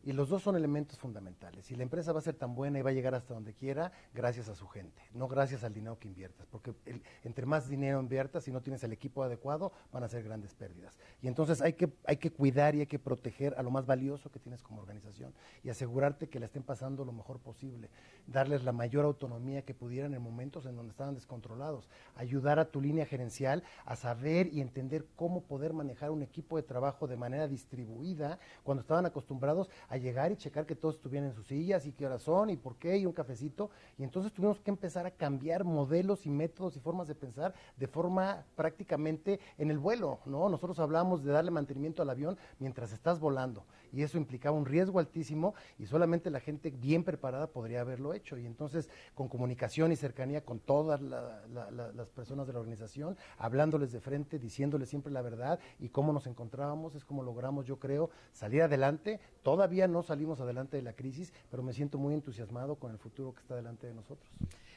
Y 0.06 0.12
los 0.12 0.28
dos 0.28 0.44
son 0.44 0.58
elementos 0.58 1.00
fundamentales. 1.00 1.72
Y 1.72 1.76
la 1.76 1.84
empresa 1.84 2.12
va 2.12 2.20
a 2.20 2.24
ser 2.24 2.36
tan 2.36 2.56
buena 2.56 2.78
y 2.78 2.82
va 2.82 2.90
a 2.90 2.94
llegar 2.94 3.16
hasta 3.16 3.34
donde 3.34 3.54
quiera 3.54 3.92
gracias 4.14 4.50
a 4.50 4.56
su 4.56 4.68
gente, 4.68 5.02
no 5.14 5.30
gracias 5.30 5.64
al 5.64 5.74
dinero 5.74 5.98
que 5.98 6.10
inviertas. 6.10 6.46
Porque 6.48 6.74
el- 6.86 7.02
entre 7.24 7.46
más 7.46 7.70
dinero 7.70 8.02
inviertas, 8.02 8.44
si 8.44 8.52
no 8.52 8.62
tienes 8.62 8.84
el 8.84 8.92
equipo 8.92 9.24
adecuado, 9.24 9.72
van 9.94 10.04
a 10.04 10.10
ser 10.10 10.24
grandes 10.24 10.54
pérdidas. 10.56 11.00
Y 11.22 11.28
entonces 11.28 11.62
hay 11.62 11.74
que, 11.74 11.90
hay 12.06 12.18
que 12.18 12.32
cuidar 12.32 12.76
y 12.76 12.82
hay 12.82 12.88
que 12.88 13.00
proteger 13.00 13.56
a 13.58 13.64
lo 13.64 13.72
más 13.72 13.86
valioso 13.86 14.30
que 14.30 14.40
tienes 14.40 14.62
como 14.62 14.82
organización 14.82 15.34
y 15.64 15.70
asegurarte 15.70 16.28
que 16.28 16.40
la 16.40 16.48
estén 16.48 16.64
pasando 16.64 17.06
lo 17.06 17.14
mejor 17.14 17.40
posible. 17.40 17.90
Darles 18.28 18.64
la 18.66 18.74
mayor 18.74 19.06
autonomía 19.06 19.62
que 19.64 19.74
pudieran 19.74 20.14
en 20.14 20.22
momentos 20.22 20.66
en 20.66 20.76
donde 20.76 20.92
estaban 20.92 21.16
descontrolados. 21.16 21.90
Ayudar 22.16 22.60
a 22.60 22.66
tu 22.66 22.82
línea 22.82 23.06
gerencial 23.06 23.64
a 23.86 23.96
saber 23.96 24.48
y 24.48 24.60
entender 24.60 25.06
cómo 25.16 25.44
poder 25.44 25.72
manejar 25.72 26.12
un 26.12 26.24
equipo 26.24 26.58
de 26.58 26.64
trabajo 26.64 27.08
de 27.08 27.16
manera 27.16 27.48
distribuida 27.48 28.40
cuando 28.64 28.82
estaban 28.82 29.06
acostumbrados 29.06 29.70
a 29.90 29.93
llegar 29.98 30.32
y 30.32 30.38
checar 30.38 30.66
que 30.66 30.76
todos 30.76 30.96
estuvieran 30.96 31.30
en 31.30 31.36
sus 31.36 31.48
sillas 31.48 31.86
y 31.86 31.92
qué 31.92 32.06
horas 32.06 32.22
son 32.22 32.50
y 32.50 32.58
por 32.58 32.78
qué 32.78 32.98
y 32.98 33.06
un 33.06 33.14
cafecito. 33.14 33.70
Y 33.98 34.04
entonces 34.04 34.34
tuvimos 34.34 34.60
que 34.60 34.72
empezar 34.72 35.06
a 35.06 35.12
cambiar 35.12 35.64
modelos 35.64 36.26
y 36.26 36.30
métodos 36.30 36.76
y 36.76 36.80
formas 36.80 37.08
de 37.08 37.16
pensar 37.16 37.54
de 37.78 37.88
forma 37.88 38.46
prácticamente 38.56 39.40
en 39.58 39.72
el 39.72 39.80
vuelo, 39.80 40.20
¿no? 40.26 40.50
Nosotros 40.50 40.80
hablamos 40.80 41.24
de 41.24 41.32
darle 41.32 41.52
mantenimiento 41.52 42.02
al 42.02 42.10
avión 42.10 42.38
mientras 42.60 42.92
estás 42.92 43.20
volando 43.20 43.66
y 43.94 44.02
eso 44.02 44.18
implicaba 44.18 44.58
un 44.58 44.66
riesgo 44.66 45.00
altísimo 45.00 45.54
y 45.80 45.86
solamente 45.86 46.30
la 46.30 46.40
gente 46.40 46.72
bien 46.72 47.04
preparada 47.04 47.48
podría 47.48 47.82
haberlo 47.82 48.14
hecho. 48.14 48.38
Y 48.38 48.46
entonces 48.46 48.90
con 49.14 49.30
comunicación 49.30 49.92
y 49.92 49.96
cercanía 49.96 50.44
con 50.44 50.60
todas 50.60 51.02
la- 51.02 51.44
la- 51.54 51.72
la- 51.72 51.92
las 51.94 52.10
personas 52.10 52.48
de 52.48 52.54
la 52.54 52.60
organización, 52.60 53.16
hablándoles 53.38 53.92
de 53.92 54.02
frente, 54.02 54.40
diciéndoles 54.40 54.90
siempre 54.90 55.14
la 55.14 55.22
verdad 55.22 55.60
y 55.80 55.90
cómo 55.90 56.12
nos 56.12 56.28
encontrábamos, 56.28 56.96
es 56.96 57.06
como 57.06 57.24
logramos, 57.24 57.66
yo 57.66 57.78
creo, 57.80 58.10
salir 58.32 58.64
adelante. 58.64 59.20
Todavía 59.44 59.88
no 59.88 60.02
salimos 60.04 60.40
adelante 60.40 60.78
de 60.78 60.84
la 60.84 60.94
crisis, 60.94 61.32
pero 61.52 61.62
me 61.64 61.74
siento 61.74 61.98
muy 61.98 62.14
entusiasmado 62.14 62.76
con 62.76 62.92
el 62.92 62.98
futuro 62.98 63.34
que 63.34 63.42
está 63.42 63.56
delante 63.56 63.88
de 63.88 63.94
nosotros. 63.94 64.28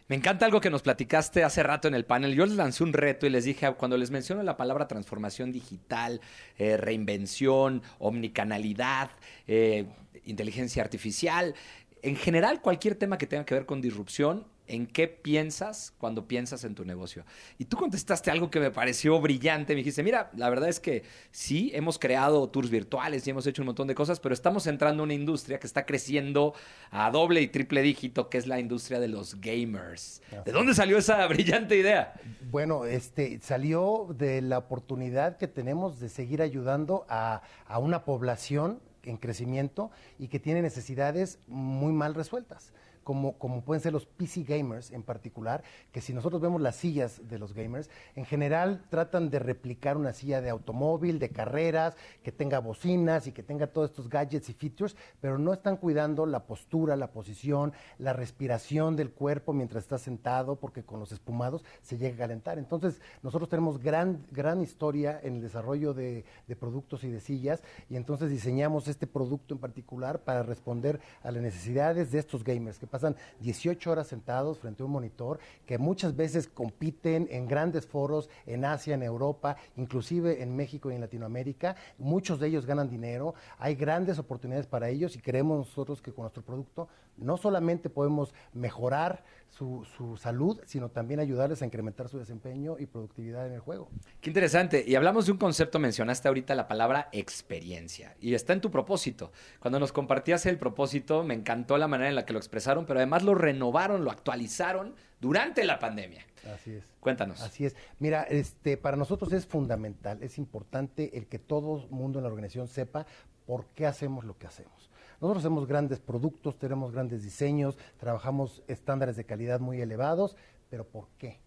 Me 0.09 0.15
encanta 0.15 0.47
algo 0.47 0.61
que 0.61 0.71
nos 0.71 0.83
platicaste 0.83 1.43
hace 1.43 1.65
rato 1.65 1.89
en 1.89 1.95
el 1.95 2.05
panel. 2.05 2.35
Yo 2.35 2.47
les 2.47 2.55
lancé 2.55 2.85
un 2.85 2.93
reto 2.93 3.27
y 3.27 3.31
les 3.31 3.45
dije, 3.45 3.73
cuando 3.75 3.97
les 3.97 4.13
menciono 4.13 4.43
la 4.45 4.57
palabra 4.57 4.87
transformación 4.87 5.51
digital, 5.51 6.21
eh, 6.59 6.77
reinvención, 6.77 7.83
omnicanalidad, 7.99 9.11
eh, 9.49 9.87
inteligencia 10.25 10.85
artificial, 10.85 11.57
en 12.03 12.15
general 12.15 12.61
cualquier 12.61 12.95
tema 12.95 13.19
que 13.19 13.27
tenga 13.27 13.45
que 13.45 13.55
ver 13.55 13.67
con 13.67 13.81
disrupción, 13.81 14.47
¿en 14.69 14.87
qué 14.87 15.09
piensas 15.09 15.93
cuando 15.99 16.27
piensas 16.27 16.65
en 16.65 16.75
tu 16.75 16.85
negocio? 16.85 17.25
Y 17.59 17.67
tú 17.67 17.77
contestaste 17.77 18.31
algo 18.31 18.51
que 18.51 18.61
me 18.61 18.71
pareció 18.71 19.21
brillante. 19.21 19.75
Me 19.75 19.79
dijiste, 19.79 20.03
mira, 20.03 20.31
la 20.37 20.49
verdad 20.51 20.69
es 20.69 20.81
que 20.81 21.05
sí, 21.31 21.71
hemos 21.75 21.99
creado 21.99 22.49
tours 22.49 22.71
virtuales 22.71 23.27
y 23.27 23.31
hemos 23.31 23.47
hecho 23.47 23.63
un 23.63 23.67
montón 23.67 23.89
de 23.89 23.95
cosas, 23.95 24.21
pero 24.21 24.33
estamos 24.33 24.67
entrando 24.67 25.03
en 25.03 25.07
una 25.07 25.15
industria 25.15 25.59
que 25.59 25.67
está 25.67 25.87
creciendo 25.87 26.55
a 26.91 27.11
doble 27.11 27.41
y 27.41 27.49
triple 27.49 27.83
dígito, 27.83 28.29
que 28.29 28.39
es 28.39 28.47
la 28.47 28.61
industria 28.61 29.01
de 29.01 29.09
los 29.09 29.41
gamers. 29.41 30.23
¿De 30.45 30.53
dónde 30.53 30.75
salió 30.75 30.99
esa 30.99 31.27
brillante 31.29 31.77
idea? 31.77 32.15
Bueno, 32.51 32.85
este 32.85 33.41
salió 33.41 34.09
de 34.17 34.43
la 34.43 34.59
oportunidad 34.59 35.37
que 35.37 35.49
tenemos 35.49 36.01
de 36.01 36.09
seguir 36.09 36.43
ayudando 36.43 37.07
a, 37.09 37.43
a 37.67 37.79
una 37.79 38.05
población 38.05 38.81
en 39.07 39.17
crecimiento 39.17 39.91
y 40.19 40.29
que 40.29 40.41
tiene 40.41 40.63
necesidades 40.63 41.39
muy 41.47 41.93
mal 41.93 42.15
resueltas. 42.15 42.73
Como, 43.07 43.39
como 43.39 43.63
pueden 43.63 43.81
ser 43.81 43.93
los 43.93 44.05
PC 44.05 44.43
gamers 44.43 44.91
en 44.91 45.05
particular, 45.05 45.63
que 45.93 46.01
si 46.01 46.13
nosotros 46.13 46.43
vemos 46.43 46.61
las 46.61 46.75
sillas 46.75 47.21
de 47.29 47.39
los 47.39 47.55
gamers, 47.55 47.89
en 48.17 48.25
general 48.25 48.83
tratan 48.91 49.31
de 49.31 49.39
replicar 49.39 49.97
una 49.97 50.13
silla 50.13 50.41
de 50.41 50.51
automóvil, 50.51 51.21
de 51.21 51.29
carreras, 51.29 51.95
que 52.25 52.33
tenga 52.33 52.59
bocinas 52.59 53.29
y 53.29 53.33
que 53.33 53.45
tenga 53.45 53.69
todos 53.69 53.91
estos 53.91 54.09
gadgets 54.09 54.49
y 54.49 54.55
features, 54.55 54.97
pero 55.21 55.39
no 55.39 55.53
están 55.53 55.77
cuidando 55.77 56.27
la 56.27 56.47
postura, 56.47 56.97
la 56.97 57.13
posición, 57.13 57.73
la 57.99 58.13
respiración 58.13 58.97
del 58.97 59.13
cuerpo 59.13 59.53
mientras 59.53 59.85
está 59.85 59.99
sentado, 59.99 60.57
porque 60.57 60.83
con 60.83 60.99
los 60.99 61.13
espumados 61.13 61.65
se 61.83 61.99
llega 61.99 62.17
a 62.17 62.19
calentar. 62.27 62.59
Entonces, 62.59 63.01
nosotros 63.23 63.49
tenemos 63.49 63.81
gran, 63.81 64.27
gran 64.33 64.61
historia 64.63 65.21
en 65.23 65.37
el 65.37 65.43
desarrollo 65.43 65.95
de, 65.95 66.25
de 66.49 66.57
productos 66.57 67.05
y 67.05 67.11
de 67.13 67.21
sillas, 67.21 67.63
y 67.89 67.95
entonces 67.95 68.31
diseñamos 68.31 68.89
este 68.89 69.07
producto 69.07 69.55
en 69.55 69.61
particular 69.61 70.25
para 70.25 70.43
responder 70.43 70.99
a 71.23 71.31
las 71.31 71.41
necesidades 71.41 72.11
de 72.11 72.19
estos 72.19 72.43
gamers 72.43 72.81
que 72.81 72.89
pasan 72.97 73.17
18 73.41 73.91
horas 73.91 74.07
sentados 74.07 74.59
frente 74.59 74.83
a 74.83 74.87
un 74.87 74.93
monitor, 74.93 75.39
que 75.67 75.77
muchas 75.77 76.17
veces 76.17 76.49
compiten 76.49 77.29
en 77.31 77.47
grandes 77.47 77.87
foros 77.87 78.31
en 78.47 78.65
Asia, 78.65 78.95
en 78.95 79.03
Europa, 79.03 79.57
inclusive 79.77 80.43
en 80.43 80.57
México 80.57 80.91
y 80.91 80.95
en 80.95 81.03
Latinoamérica. 81.03 81.77
Muchos 81.99 82.41
de 82.41 82.49
ellos 82.49 82.65
ganan 82.65 82.89
dinero, 82.89 83.35
hay 83.59 83.75
grandes 83.75 84.19
oportunidades 84.19 84.67
para 84.67 84.89
ellos 84.89 85.15
y 85.15 85.19
creemos 85.19 85.59
nosotros 85.59 86.01
que 86.01 86.13
con 86.13 86.23
nuestro 86.23 86.43
producto 86.43 86.89
no 87.17 87.37
solamente 87.37 87.91
podemos 87.91 88.35
mejorar 88.53 89.25
su, 89.49 89.87
su 89.97 90.17
salud, 90.17 90.61
sino 90.67 90.91
también 90.91 91.21
ayudarles 91.21 91.63
a 91.63 91.65
incrementar 91.65 92.09
su 92.09 92.19
desempeño 92.19 92.77
y 92.79 92.87
productividad 92.87 93.47
en 93.47 93.55
el 93.55 93.61
juego. 93.61 93.89
Qué 94.21 94.31
interesante. 94.31 94.85
Y 94.87 94.95
hablamos 94.97 95.27
de 95.27 95.33
un 95.33 95.39
concepto, 95.39 95.79
mencionaste 95.79 96.29
ahorita 96.29 96.55
la 96.55 96.69
palabra 96.69 97.09
experiencia. 97.13 98.17
Y 98.21 98.35
está 98.35 98.53
en 98.53 98.61
tu 98.61 98.71
propósito. 98.71 99.33
Cuando 99.61 99.81
nos 99.81 99.93
compartías 99.93 100.45
el 100.47 100.59
propósito, 100.59 101.23
me 101.25 101.35
encantó 101.35 101.79
la 101.79 101.89
manera 101.89 102.11
en 102.11 102.17
la 102.17 102.27
que 102.27 102.33
lo 102.33 102.39
expresaron, 102.39 102.87
pero 102.87 102.99
además 102.99 103.23
lo 103.23 103.35
renovaron, 103.35 104.05
lo 104.05 104.11
actualizaron 104.11 104.95
durante 105.21 105.65
la 105.65 105.79
pandemia. 105.79 106.27
Así 106.55 106.73
es. 106.73 106.85
Cuéntanos. 107.01 107.41
Así 107.41 107.65
es. 107.65 107.77
Mira, 107.99 108.25
este, 108.25 108.77
para 108.77 108.97
nosotros 108.97 109.33
es 109.33 109.47
fundamental, 109.47 110.23
es 110.23 110.39
importante 110.39 111.17
el 111.17 111.27
que 111.27 111.39
todo 111.39 111.87
mundo 111.89 112.19
en 112.19 112.25
la 112.25 112.29
organización 112.29 112.69
sepa 112.69 113.07
por 113.47 113.67
qué 113.69 113.87
hacemos 113.87 114.25
lo 114.25 114.37
que 114.39 114.47
hacemos. 114.47 114.86
Nosotros 115.21 115.45
hacemos 115.45 115.67
grandes 115.67 116.01
productos, 116.01 116.59
tenemos 116.59 116.93
grandes 116.93 117.23
diseños, 117.23 117.79
trabajamos 117.99 118.63
estándares 118.67 119.17
de 119.17 119.25
calidad 119.25 119.61
muy 119.61 119.81
elevados, 119.81 120.37
pero 120.69 120.85
¿por 120.85 121.09
qué? 121.19 121.41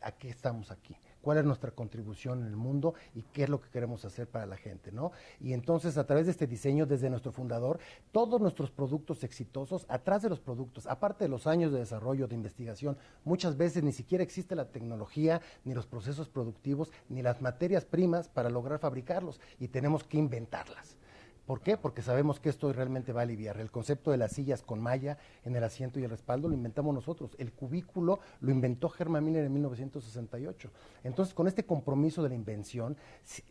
¿A 0.00 0.12
qué 0.12 0.30
estamos 0.30 0.70
aquí? 0.70 0.96
cuál 1.20 1.38
es 1.38 1.44
nuestra 1.44 1.70
contribución 1.70 2.40
en 2.40 2.46
el 2.46 2.56
mundo 2.56 2.94
y 3.14 3.22
qué 3.22 3.44
es 3.44 3.48
lo 3.48 3.60
que 3.60 3.70
queremos 3.70 4.04
hacer 4.04 4.28
para 4.28 4.46
la 4.46 4.56
gente, 4.56 4.92
¿no? 4.92 5.12
Y 5.40 5.52
entonces 5.52 5.98
a 5.98 6.06
través 6.06 6.26
de 6.26 6.32
este 6.32 6.46
diseño 6.46 6.86
desde 6.86 7.10
nuestro 7.10 7.32
fundador, 7.32 7.78
todos 8.12 8.40
nuestros 8.40 8.70
productos 8.70 9.22
exitosos, 9.24 9.86
atrás 9.88 10.22
de 10.22 10.30
los 10.30 10.40
productos, 10.40 10.86
aparte 10.86 11.24
de 11.24 11.28
los 11.28 11.46
años 11.46 11.72
de 11.72 11.78
desarrollo, 11.78 12.28
de 12.28 12.34
investigación, 12.34 12.96
muchas 13.24 13.56
veces 13.56 13.82
ni 13.82 13.92
siquiera 13.92 14.24
existe 14.24 14.54
la 14.54 14.68
tecnología, 14.68 15.40
ni 15.64 15.74
los 15.74 15.86
procesos 15.86 16.28
productivos, 16.28 16.92
ni 17.08 17.22
las 17.22 17.40
materias 17.42 17.84
primas 17.84 18.28
para 18.28 18.50
lograr 18.50 18.78
fabricarlos 18.78 19.40
y 19.58 19.68
tenemos 19.68 20.04
que 20.04 20.18
inventarlas. 20.18 20.96
¿Por 21.50 21.62
qué? 21.62 21.76
Porque 21.76 22.00
sabemos 22.00 22.38
que 22.38 22.48
esto 22.48 22.72
realmente 22.72 23.12
va 23.12 23.22
a 23.22 23.24
aliviar. 23.24 23.58
El 23.58 23.72
concepto 23.72 24.12
de 24.12 24.16
las 24.16 24.30
sillas 24.30 24.62
con 24.62 24.78
malla 24.78 25.18
en 25.44 25.56
el 25.56 25.64
asiento 25.64 25.98
y 25.98 26.04
el 26.04 26.10
respaldo 26.10 26.46
lo 26.46 26.54
inventamos 26.54 26.94
nosotros. 26.94 27.32
El 27.40 27.50
cubículo 27.50 28.20
lo 28.38 28.52
inventó 28.52 28.88
Herman 28.96 29.24
Miller 29.24 29.46
en 29.46 29.54
1968. 29.54 30.70
Entonces, 31.02 31.34
con 31.34 31.48
este 31.48 31.64
compromiso 31.64 32.22
de 32.22 32.28
la 32.28 32.36
invención, 32.36 32.96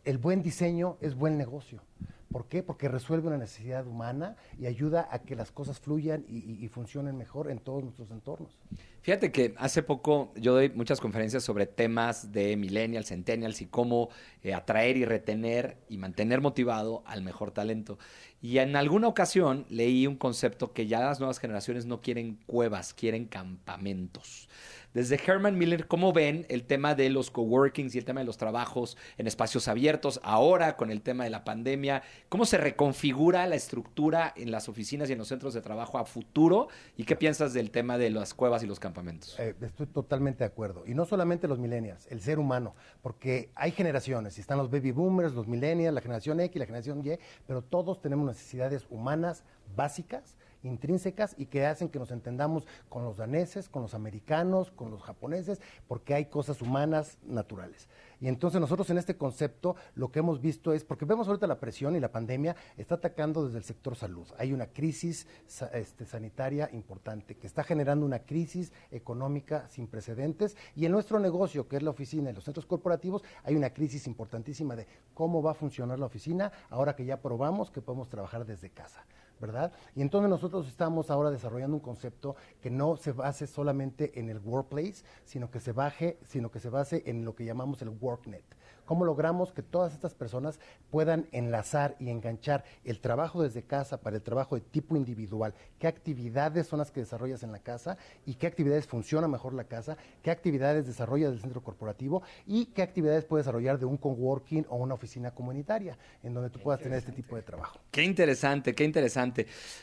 el 0.06 0.16
buen 0.16 0.40
diseño 0.42 0.96
es 1.02 1.14
buen 1.14 1.36
negocio. 1.36 1.82
¿Por 2.30 2.46
qué? 2.46 2.62
Porque 2.62 2.88
resuelve 2.88 3.26
una 3.26 3.38
necesidad 3.38 3.84
humana 3.86 4.36
y 4.56 4.66
ayuda 4.66 5.08
a 5.10 5.18
que 5.20 5.34
las 5.34 5.50
cosas 5.50 5.80
fluyan 5.80 6.24
y, 6.28 6.68
funcionen 6.68 7.16
mejor 7.16 7.50
en 7.50 7.58
todos 7.58 7.82
nuestros 7.82 8.12
entornos. 8.12 8.56
Fíjate 9.02 9.32
que 9.32 9.54
hace 9.58 9.82
poco 9.82 10.32
yo 10.36 10.52
doy 10.52 10.68
muchas 10.68 11.00
conferencias 11.00 11.42
sobre 11.42 11.66
temas 11.66 12.30
de 12.30 12.56
millennials, 12.56 13.08
centennials 13.08 13.60
y 13.60 13.66
cómo 13.66 14.10
eh, 14.44 14.54
atraer 14.54 14.96
y 14.96 15.04
retener 15.04 15.78
y 15.88 15.98
mantener 15.98 16.40
motivado 16.40 17.02
al 17.04 17.22
mejor 17.22 17.50
talento. 17.50 17.98
Y 18.40 18.58
en 18.58 18.76
alguna 18.76 19.08
ocasión 19.08 19.66
leí 19.68 20.06
un 20.06 20.16
concepto 20.16 20.72
que 20.72 20.86
ya 20.86 21.00
las 21.00 21.18
nuevas 21.18 21.40
generaciones 21.40 21.86
no 21.86 22.00
quieren 22.00 22.38
cuevas, 22.46 22.94
quieren 22.94 23.26
campamentos. 23.26 24.48
Desde 24.92 25.20
Herman 25.24 25.56
Miller, 25.56 25.86
¿cómo 25.86 26.12
ven 26.12 26.46
el 26.48 26.64
tema 26.64 26.96
de 26.96 27.10
los 27.10 27.30
coworkings 27.30 27.94
y 27.94 27.98
el 27.98 28.04
tema 28.04 28.22
de 28.22 28.26
los 28.26 28.36
trabajos 28.36 28.96
en 29.18 29.28
espacios 29.28 29.68
abiertos 29.68 30.18
ahora 30.24 30.76
con 30.76 30.90
el 30.90 31.00
tema 31.00 31.22
de 31.22 31.30
la 31.30 31.44
pandemia? 31.44 32.02
¿Cómo 32.28 32.44
se 32.44 32.58
reconfigura 32.58 33.46
la 33.46 33.54
estructura 33.54 34.34
en 34.36 34.50
las 34.50 34.68
oficinas 34.68 35.08
y 35.08 35.12
en 35.12 35.18
los 35.20 35.28
centros 35.28 35.54
de 35.54 35.60
trabajo 35.60 35.96
a 35.96 36.04
futuro? 36.04 36.66
¿Y 36.96 37.04
qué 37.04 37.14
piensas 37.14 37.52
del 37.52 37.70
tema 37.70 37.98
de 37.98 38.10
las 38.10 38.34
cuevas 38.34 38.64
y 38.64 38.66
los 38.66 38.80
campamentos? 38.80 39.38
Eh, 39.38 39.54
estoy 39.60 39.86
totalmente 39.86 40.40
de 40.40 40.46
acuerdo. 40.46 40.82
Y 40.84 40.94
no 40.94 41.04
solamente 41.04 41.46
los 41.46 41.60
millennials, 41.60 42.08
el 42.10 42.20
ser 42.20 42.40
humano, 42.40 42.74
porque 43.00 43.50
hay 43.54 43.70
generaciones, 43.70 44.40
están 44.40 44.58
los 44.58 44.72
baby 44.72 44.90
boomers, 44.90 45.34
los 45.34 45.46
millennials, 45.46 45.94
la 45.94 46.00
generación 46.00 46.40
X, 46.40 46.58
la 46.58 46.66
generación 46.66 47.06
Y, 47.06 47.16
pero 47.46 47.62
todos 47.62 48.02
tenemos 48.02 48.26
necesidades 48.26 48.86
humanas 48.90 49.44
básicas 49.76 50.34
intrínsecas 50.62 51.34
y 51.38 51.46
que 51.46 51.66
hacen 51.66 51.88
que 51.88 51.98
nos 51.98 52.10
entendamos 52.10 52.66
con 52.88 53.04
los 53.04 53.16
daneses, 53.16 53.68
con 53.68 53.82
los 53.82 53.94
americanos, 53.94 54.70
con 54.70 54.90
los 54.90 55.02
japoneses, 55.02 55.60
porque 55.88 56.14
hay 56.14 56.26
cosas 56.26 56.60
humanas 56.62 57.18
naturales. 57.22 57.88
Y 58.20 58.28
entonces 58.28 58.60
nosotros 58.60 58.90
en 58.90 58.98
este 58.98 59.16
concepto 59.16 59.76
lo 59.94 60.12
que 60.12 60.18
hemos 60.18 60.40
visto 60.40 60.74
es, 60.74 60.84
porque 60.84 61.06
vemos 61.06 61.26
ahorita 61.26 61.46
la 61.46 61.58
presión 61.58 61.96
y 61.96 62.00
la 62.00 62.12
pandemia 62.12 62.54
está 62.76 62.96
atacando 62.96 63.46
desde 63.46 63.58
el 63.58 63.64
sector 63.64 63.96
salud. 63.96 64.28
Hay 64.38 64.52
una 64.52 64.66
crisis 64.66 65.26
este, 65.72 66.04
sanitaria 66.04 66.68
importante 66.72 67.36
que 67.36 67.46
está 67.46 67.64
generando 67.64 68.04
una 68.04 68.20
crisis 68.20 68.72
económica 68.90 69.68
sin 69.70 69.86
precedentes 69.86 70.56
y 70.76 70.84
en 70.84 70.92
nuestro 70.92 71.18
negocio, 71.18 71.66
que 71.66 71.76
es 71.76 71.82
la 71.82 71.90
oficina 71.90 72.30
y 72.30 72.34
los 72.34 72.44
centros 72.44 72.66
corporativos, 72.66 73.22
hay 73.42 73.56
una 73.56 73.70
crisis 73.70 74.06
importantísima 74.06 74.76
de 74.76 74.86
cómo 75.14 75.42
va 75.42 75.52
a 75.52 75.54
funcionar 75.54 75.98
la 75.98 76.06
oficina 76.06 76.52
ahora 76.68 76.94
que 76.94 77.06
ya 77.06 77.22
probamos 77.22 77.70
que 77.70 77.80
podemos 77.80 78.08
trabajar 78.08 78.44
desde 78.44 78.70
casa. 78.70 79.04
¿Verdad? 79.40 79.72
Y 79.94 80.02
entonces 80.02 80.28
nosotros 80.28 80.68
estamos 80.68 81.10
ahora 81.10 81.30
desarrollando 81.30 81.76
un 81.76 81.82
concepto 81.82 82.36
que 82.60 82.70
no 82.70 82.96
se 82.96 83.12
base 83.12 83.46
solamente 83.46 84.18
en 84.18 84.30
el 84.30 84.38
workplace, 84.38 85.04
sino 85.24 85.50
que 85.50 85.60
se 85.60 85.72
baje, 85.72 86.18
sino 86.26 86.50
que 86.50 86.60
se 86.60 86.68
base 86.68 87.02
en 87.06 87.24
lo 87.24 87.34
que 87.34 87.44
llamamos 87.44 87.82
el 87.82 87.88
worknet. 87.88 88.44
¿Cómo 88.90 89.04
logramos 89.04 89.52
que 89.52 89.62
todas 89.62 89.92
estas 89.92 90.14
personas 90.14 90.58
puedan 90.90 91.28
enlazar 91.30 91.94
y 92.00 92.10
enganchar 92.10 92.64
el 92.82 92.98
trabajo 92.98 93.40
desde 93.40 93.62
casa 93.62 94.00
para 94.00 94.16
el 94.16 94.22
trabajo 94.22 94.56
de 94.56 94.62
tipo 94.62 94.96
individual? 94.96 95.54
¿Qué 95.78 95.86
actividades 95.86 96.66
son 96.66 96.80
las 96.80 96.90
que 96.90 96.98
desarrollas 96.98 97.44
en 97.44 97.52
la 97.52 97.60
casa 97.60 97.98
y 98.26 98.34
qué 98.34 98.48
actividades 98.48 98.88
funciona 98.88 99.28
mejor 99.28 99.54
la 99.54 99.62
casa? 99.62 99.96
¿Qué 100.24 100.32
actividades 100.32 100.88
desarrollas 100.88 101.30
del 101.30 101.40
centro 101.40 101.62
corporativo 101.62 102.22
y 102.48 102.66
qué 102.66 102.82
actividades 102.82 103.24
puedes 103.24 103.46
desarrollar 103.46 103.78
de 103.78 103.86
un 103.86 103.96
coworking 103.96 104.66
o 104.68 104.78
una 104.78 104.94
oficina 104.94 105.30
comunitaria 105.30 105.96
en 106.24 106.34
donde 106.34 106.50
tú 106.50 106.58
puedas 106.58 106.80
tener 106.80 106.98
este 106.98 107.12
tipo 107.12 107.36
de 107.36 107.42
trabajo? 107.42 107.78
Qué 107.92 108.02
interesante, 108.02 108.74
qué 108.74 108.82
interesante. 108.82 109.29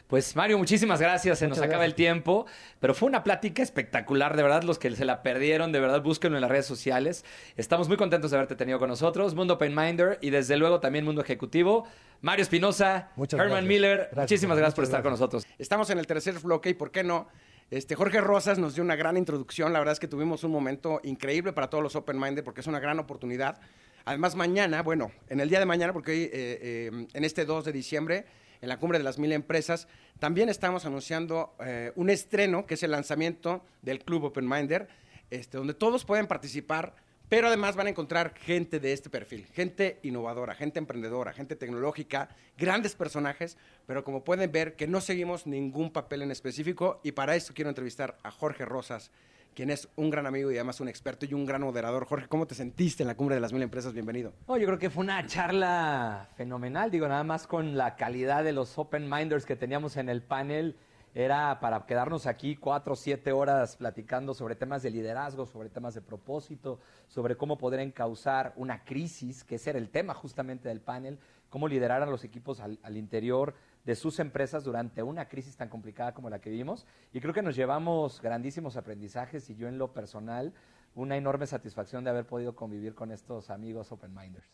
Pues 0.07 0.35
Mario, 0.35 0.57
muchísimas 0.57 0.99
gracias. 0.99 1.39
Se 1.39 1.47
nos 1.47 1.57
Muchas 1.57 1.69
acaba 1.69 1.85
el 1.85 1.91
gracias. 1.91 1.95
tiempo, 1.95 2.45
pero 2.79 2.93
fue 2.93 3.09
una 3.09 3.23
plática 3.23 3.61
espectacular. 3.63 4.35
De 4.35 4.43
verdad, 4.43 4.63
los 4.63 4.79
que 4.79 4.95
se 4.95 5.05
la 5.05 5.23
perdieron, 5.23 5.71
de 5.71 5.79
verdad, 5.79 6.01
búsquenlo 6.01 6.37
en 6.37 6.41
las 6.41 6.49
redes 6.51 6.65
sociales. 6.65 7.25
Estamos 7.55 7.87
muy 7.87 7.97
contentos 7.97 8.31
de 8.31 8.37
haberte 8.37 8.55
tenido 8.55 8.79
con 8.79 8.89
nosotros. 8.89 9.35
Mundo 9.35 9.55
Open 9.55 9.75
Minder 9.75 10.17
y 10.21 10.29
desde 10.29 10.57
luego 10.57 10.79
también 10.79 11.05
Mundo 11.05 11.21
Ejecutivo. 11.21 11.85
Mario 12.21 12.43
Espinosa, 12.43 13.11
Herman 13.17 13.27
gracias. 13.37 13.63
Miller, 13.65 13.97
Gracias, 13.97 14.17
muchísimas 14.17 14.57
gracias 14.57 14.75
por 14.75 14.83
estar 14.85 15.03
con 15.03 15.11
nosotros. 15.11 15.45
Estamos 15.59 15.89
en 15.89 15.99
el 15.99 16.07
tercer 16.07 16.39
bloque 16.39 16.69
y 16.69 16.73
por 16.73 16.91
qué 16.91 17.03
no. 17.03 17.27
Este, 17.69 17.95
Jorge 17.95 18.21
Rosas 18.21 18.57
nos 18.59 18.75
dio 18.75 18.83
una 18.83 18.95
gran 18.95 19.17
introducción. 19.17 19.73
La 19.73 19.79
verdad 19.79 19.91
es 19.91 19.99
que 19.99 20.07
tuvimos 20.07 20.43
un 20.45 20.51
momento 20.51 21.01
increíble 21.03 21.51
para 21.53 21.69
todos 21.69 21.83
los 21.83 21.95
Open 21.97 22.17
Minded 22.17 22.43
porque 22.43 22.61
es 22.61 22.67
una 22.67 22.79
gran 22.79 22.97
oportunidad. 22.99 23.59
Además, 24.05 24.35
mañana, 24.35 24.83
bueno, 24.83 25.11
en 25.27 25.41
el 25.41 25.49
día 25.49 25.59
de 25.59 25.65
mañana, 25.65 25.91
porque 25.91 26.11
hoy, 26.11 26.23
eh, 26.23 26.29
eh, 26.33 27.07
en 27.13 27.23
este 27.25 27.43
2 27.43 27.65
de 27.65 27.73
diciembre, 27.73 28.25
en 28.61 28.69
la 28.69 28.77
cumbre 28.77 28.97
de 28.97 29.03
las 29.03 29.17
mil 29.17 29.31
empresas, 29.31 29.87
también 30.19 30.49
estamos 30.49 30.85
anunciando 30.85 31.55
eh, 31.59 31.91
un 31.95 32.09
estreno 32.09 32.65
que 32.65 32.75
es 32.75 32.83
el 32.83 32.91
lanzamiento 32.91 33.63
del 33.81 34.03
Club 34.03 34.25
Open 34.25 34.47
Minder, 34.47 34.87
este, 35.29 35.57
donde 35.57 35.73
todos 35.73 36.05
pueden 36.05 36.27
participar 36.27 36.95
pero 37.29 37.47
además 37.47 37.75
van 37.75 37.87
a 37.87 37.89
encontrar 37.89 38.33
gente 38.35 38.79
de 38.79 38.93
este 38.93 39.09
perfil, 39.09 39.45
gente 39.53 39.99
innovadora, 40.03 40.55
gente 40.55 40.79
emprendedora, 40.79 41.33
gente 41.33 41.55
tecnológica, 41.55 42.29
grandes 42.57 42.95
personajes, 42.95 43.57
pero 43.85 44.03
como 44.03 44.23
pueden 44.23 44.51
ver 44.51 44.75
que 44.75 44.87
no 44.87 45.01
seguimos 45.01 45.45
ningún 45.45 45.91
papel 45.91 46.21
en 46.21 46.31
específico 46.31 47.01
y 47.03 47.11
para 47.11 47.35
esto 47.35 47.53
quiero 47.53 47.69
entrevistar 47.69 48.17
a 48.23 48.31
Jorge 48.31 48.63
Rosas, 48.63 49.11
quien 49.57 49.71
es 49.71 49.89
un 49.95 50.11
gran 50.11 50.27
amigo 50.27 50.51
y 50.51 50.55
además 50.57 50.79
un 50.81 50.87
experto 50.87 51.25
y 51.25 51.33
un 51.33 51.43
gran 51.43 51.63
moderador. 51.63 52.05
Jorge, 52.05 52.27
¿cómo 52.27 52.45
te 52.45 52.53
sentiste 52.53 53.01
en 53.01 53.07
la 53.07 53.17
cumbre 53.17 53.33
de 53.33 53.41
las 53.41 53.51
mil 53.51 53.63
empresas? 53.63 53.91
Bienvenido. 53.91 54.31
No, 54.47 54.55
yo 54.55 54.67
creo 54.67 54.77
que 54.77 54.91
fue 54.91 55.03
una 55.03 55.25
charla 55.25 56.29
fenomenal, 56.35 56.91
digo, 56.91 57.07
nada 57.07 57.23
más 57.23 57.47
con 57.47 57.75
la 57.75 57.95
calidad 57.95 58.43
de 58.43 58.51
los 58.51 58.77
Open 58.77 59.09
Minders 59.09 59.47
que 59.47 59.55
teníamos 59.55 59.97
en 59.97 60.09
el 60.09 60.21
panel. 60.21 60.77
Era 61.15 61.59
para 61.59 61.87
quedarnos 61.87 62.27
aquí 62.27 62.55
cuatro 62.55 62.93
o 62.93 62.95
siete 62.95 63.31
horas 63.31 63.77
platicando 63.77 64.35
sobre 64.35 64.55
temas 64.55 64.83
de 64.83 64.91
liderazgo, 64.91 65.47
sobre 65.47 65.69
temas 65.69 65.95
de 65.95 66.01
propósito, 66.01 66.79
sobre 67.07 67.35
cómo 67.35 67.57
poder 67.57 67.79
encauzar 67.79 68.53
una 68.57 68.83
crisis, 68.83 69.43
que 69.43 69.55
ese 69.55 69.71
era 69.71 69.79
el 69.79 69.89
tema 69.89 70.13
justamente 70.13 70.69
del 70.69 70.81
panel, 70.81 71.17
cómo 71.49 71.67
liderar 71.67 72.03
a 72.03 72.05
los 72.05 72.23
equipos 72.23 72.59
al, 72.59 72.77
al 72.83 72.95
interior 72.95 73.55
de 73.87 73.95
sus 73.95 74.19
empresas 74.19 74.65
durante 74.65 75.01
una 75.01 75.29
crisis 75.29 75.55
tan 75.55 75.69
complicada 75.69 76.13
como 76.13 76.29
la 76.29 76.39
que 76.39 76.49
vivimos. 76.49 76.85
Y 77.13 77.21
creo 77.21 77.33
que 77.33 77.41
nos 77.41 77.55
llevamos 77.55 78.21
grandísimos 78.21 78.75
aprendizajes 78.75 79.49
y 79.49 79.55
yo 79.55 79.69
en 79.69 79.77
lo 79.77 79.93
personal 79.93 80.53
una 80.93 81.15
enorme 81.15 81.47
satisfacción 81.47 82.03
de 82.03 82.09
haber 82.09 82.25
podido 82.25 82.53
convivir 82.53 82.93
con 82.93 83.13
estos 83.13 83.49
amigos 83.49 83.89
Open 83.93 84.13
Minders. 84.13 84.45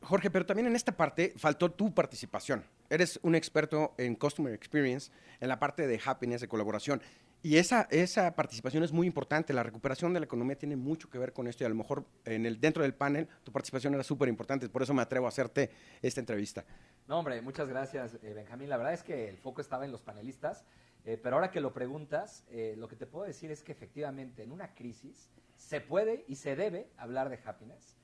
Jorge, 0.00 0.30
pero 0.30 0.46
también 0.46 0.66
en 0.66 0.76
esta 0.76 0.96
parte 0.96 1.34
faltó 1.36 1.70
tu 1.70 1.92
participación. 1.92 2.64
Eres 2.88 3.20
un 3.22 3.34
experto 3.34 3.92
en 3.98 4.14
Customer 4.14 4.54
Experience, 4.54 5.12
en 5.40 5.48
la 5.48 5.58
parte 5.58 5.86
de 5.86 6.00
happiness, 6.02 6.40
de 6.40 6.48
colaboración. 6.48 7.02
Y 7.44 7.58
esa, 7.58 7.86
esa 7.90 8.34
participación 8.34 8.82
es 8.82 8.92
muy 8.92 9.06
importante. 9.06 9.52
La 9.52 9.62
recuperación 9.62 10.14
de 10.14 10.20
la 10.20 10.24
economía 10.24 10.56
tiene 10.56 10.76
mucho 10.76 11.10
que 11.10 11.18
ver 11.18 11.34
con 11.34 11.46
esto 11.46 11.62
y 11.62 11.66
a 11.66 11.68
lo 11.68 11.74
mejor 11.74 12.06
en 12.24 12.46
el, 12.46 12.58
dentro 12.58 12.82
del 12.82 12.94
panel 12.94 13.28
tu 13.42 13.52
participación 13.52 13.92
era 13.92 14.02
súper 14.02 14.30
importante. 14.30 14.66
Por 14.70 14.82
eso 14.82 14.94
me 14.94 15.02
atrevo 15.02 15.26
a 15.26 15.28
hacerte 15.28 15.70
esta 16.00 16.20
entrevista. 16.20 16.64
No, 17.06 17.18
hombre, 17.18 17.42
muchas 17.42 17.68
gracias, 17.68 18.14
eh, 18.22 18.32
Benjamín. 18.32 18.70
La 18.70 18.78
verdad 18.78 18.94
es 18.94 19.02
que 19.02 19.28
el 19.28 19.36
foco 19.36 19.60
estaba 19.60 19.84
en 19.84 19.92
los 19.92 20.00
panelistas, 20.00 20.64
eh, 21.04 21.18
pero 21.22 21.36
ahora 21.36 21.50
que 21.50 21.60
lo 21.60 21.74
preguntas, 21.74 22.44
eh, 22.48 22.74
lo 22.78 22.88
que 22.88 22.96
te 22.96 23.06
puedo 23.06 23.26
decir 23.26 23.50
es 23.50 23.62
que 23.62 23.72
efectivamente 23.72 24.42
en 24.42 24.52
una 24.52 24.74
crisis 24.74 25.28
se 25.54 25.82
puede 25.82 26.24
y 26.28 26.36
se 26.36 26.56
debe 26.56 26.88
hablar 26.96 27.28
de 27.28 27.38
happiness, 27.44 27.94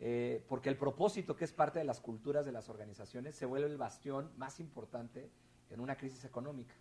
eh, 0.00 0.44
porque 0.48 0.68
el 0.68 0.76
propósito, 0.76 1.36
que 1.36 1.44
es 1.44 1.52
parte 1.52 1.78
de 1.78 1.84
las 1.84 2.00
culturas 2.00 2.44
de 2.44 2.50
las 2.50 2.68
organizaciones, 2.68 3.36
se 3.36 3.46
vuelve 3.46 3.68
el 3.68 3.76
bastión 3.76 4.32
más 4.36 4.58
importante 4.58 5.30
en 5.70 5.78
una 5.78 5.96
crisis 5.96 6.24
económica. 6.24 6.74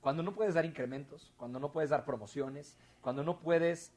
Cuando 0.00 0.22
no 0.22 0.34
puedes 0.34 0.54
dar 0.54 0.64
incrementos, 0.64 1.34
cuando 1.36 1.60
no 1.60 1.70
puedes 1.70 1.90
dar 1.90 2.06
promociones, 2.06 2.78
cuando 3.02 3.22
no 3.22 3.40
puedes 3.40 3.92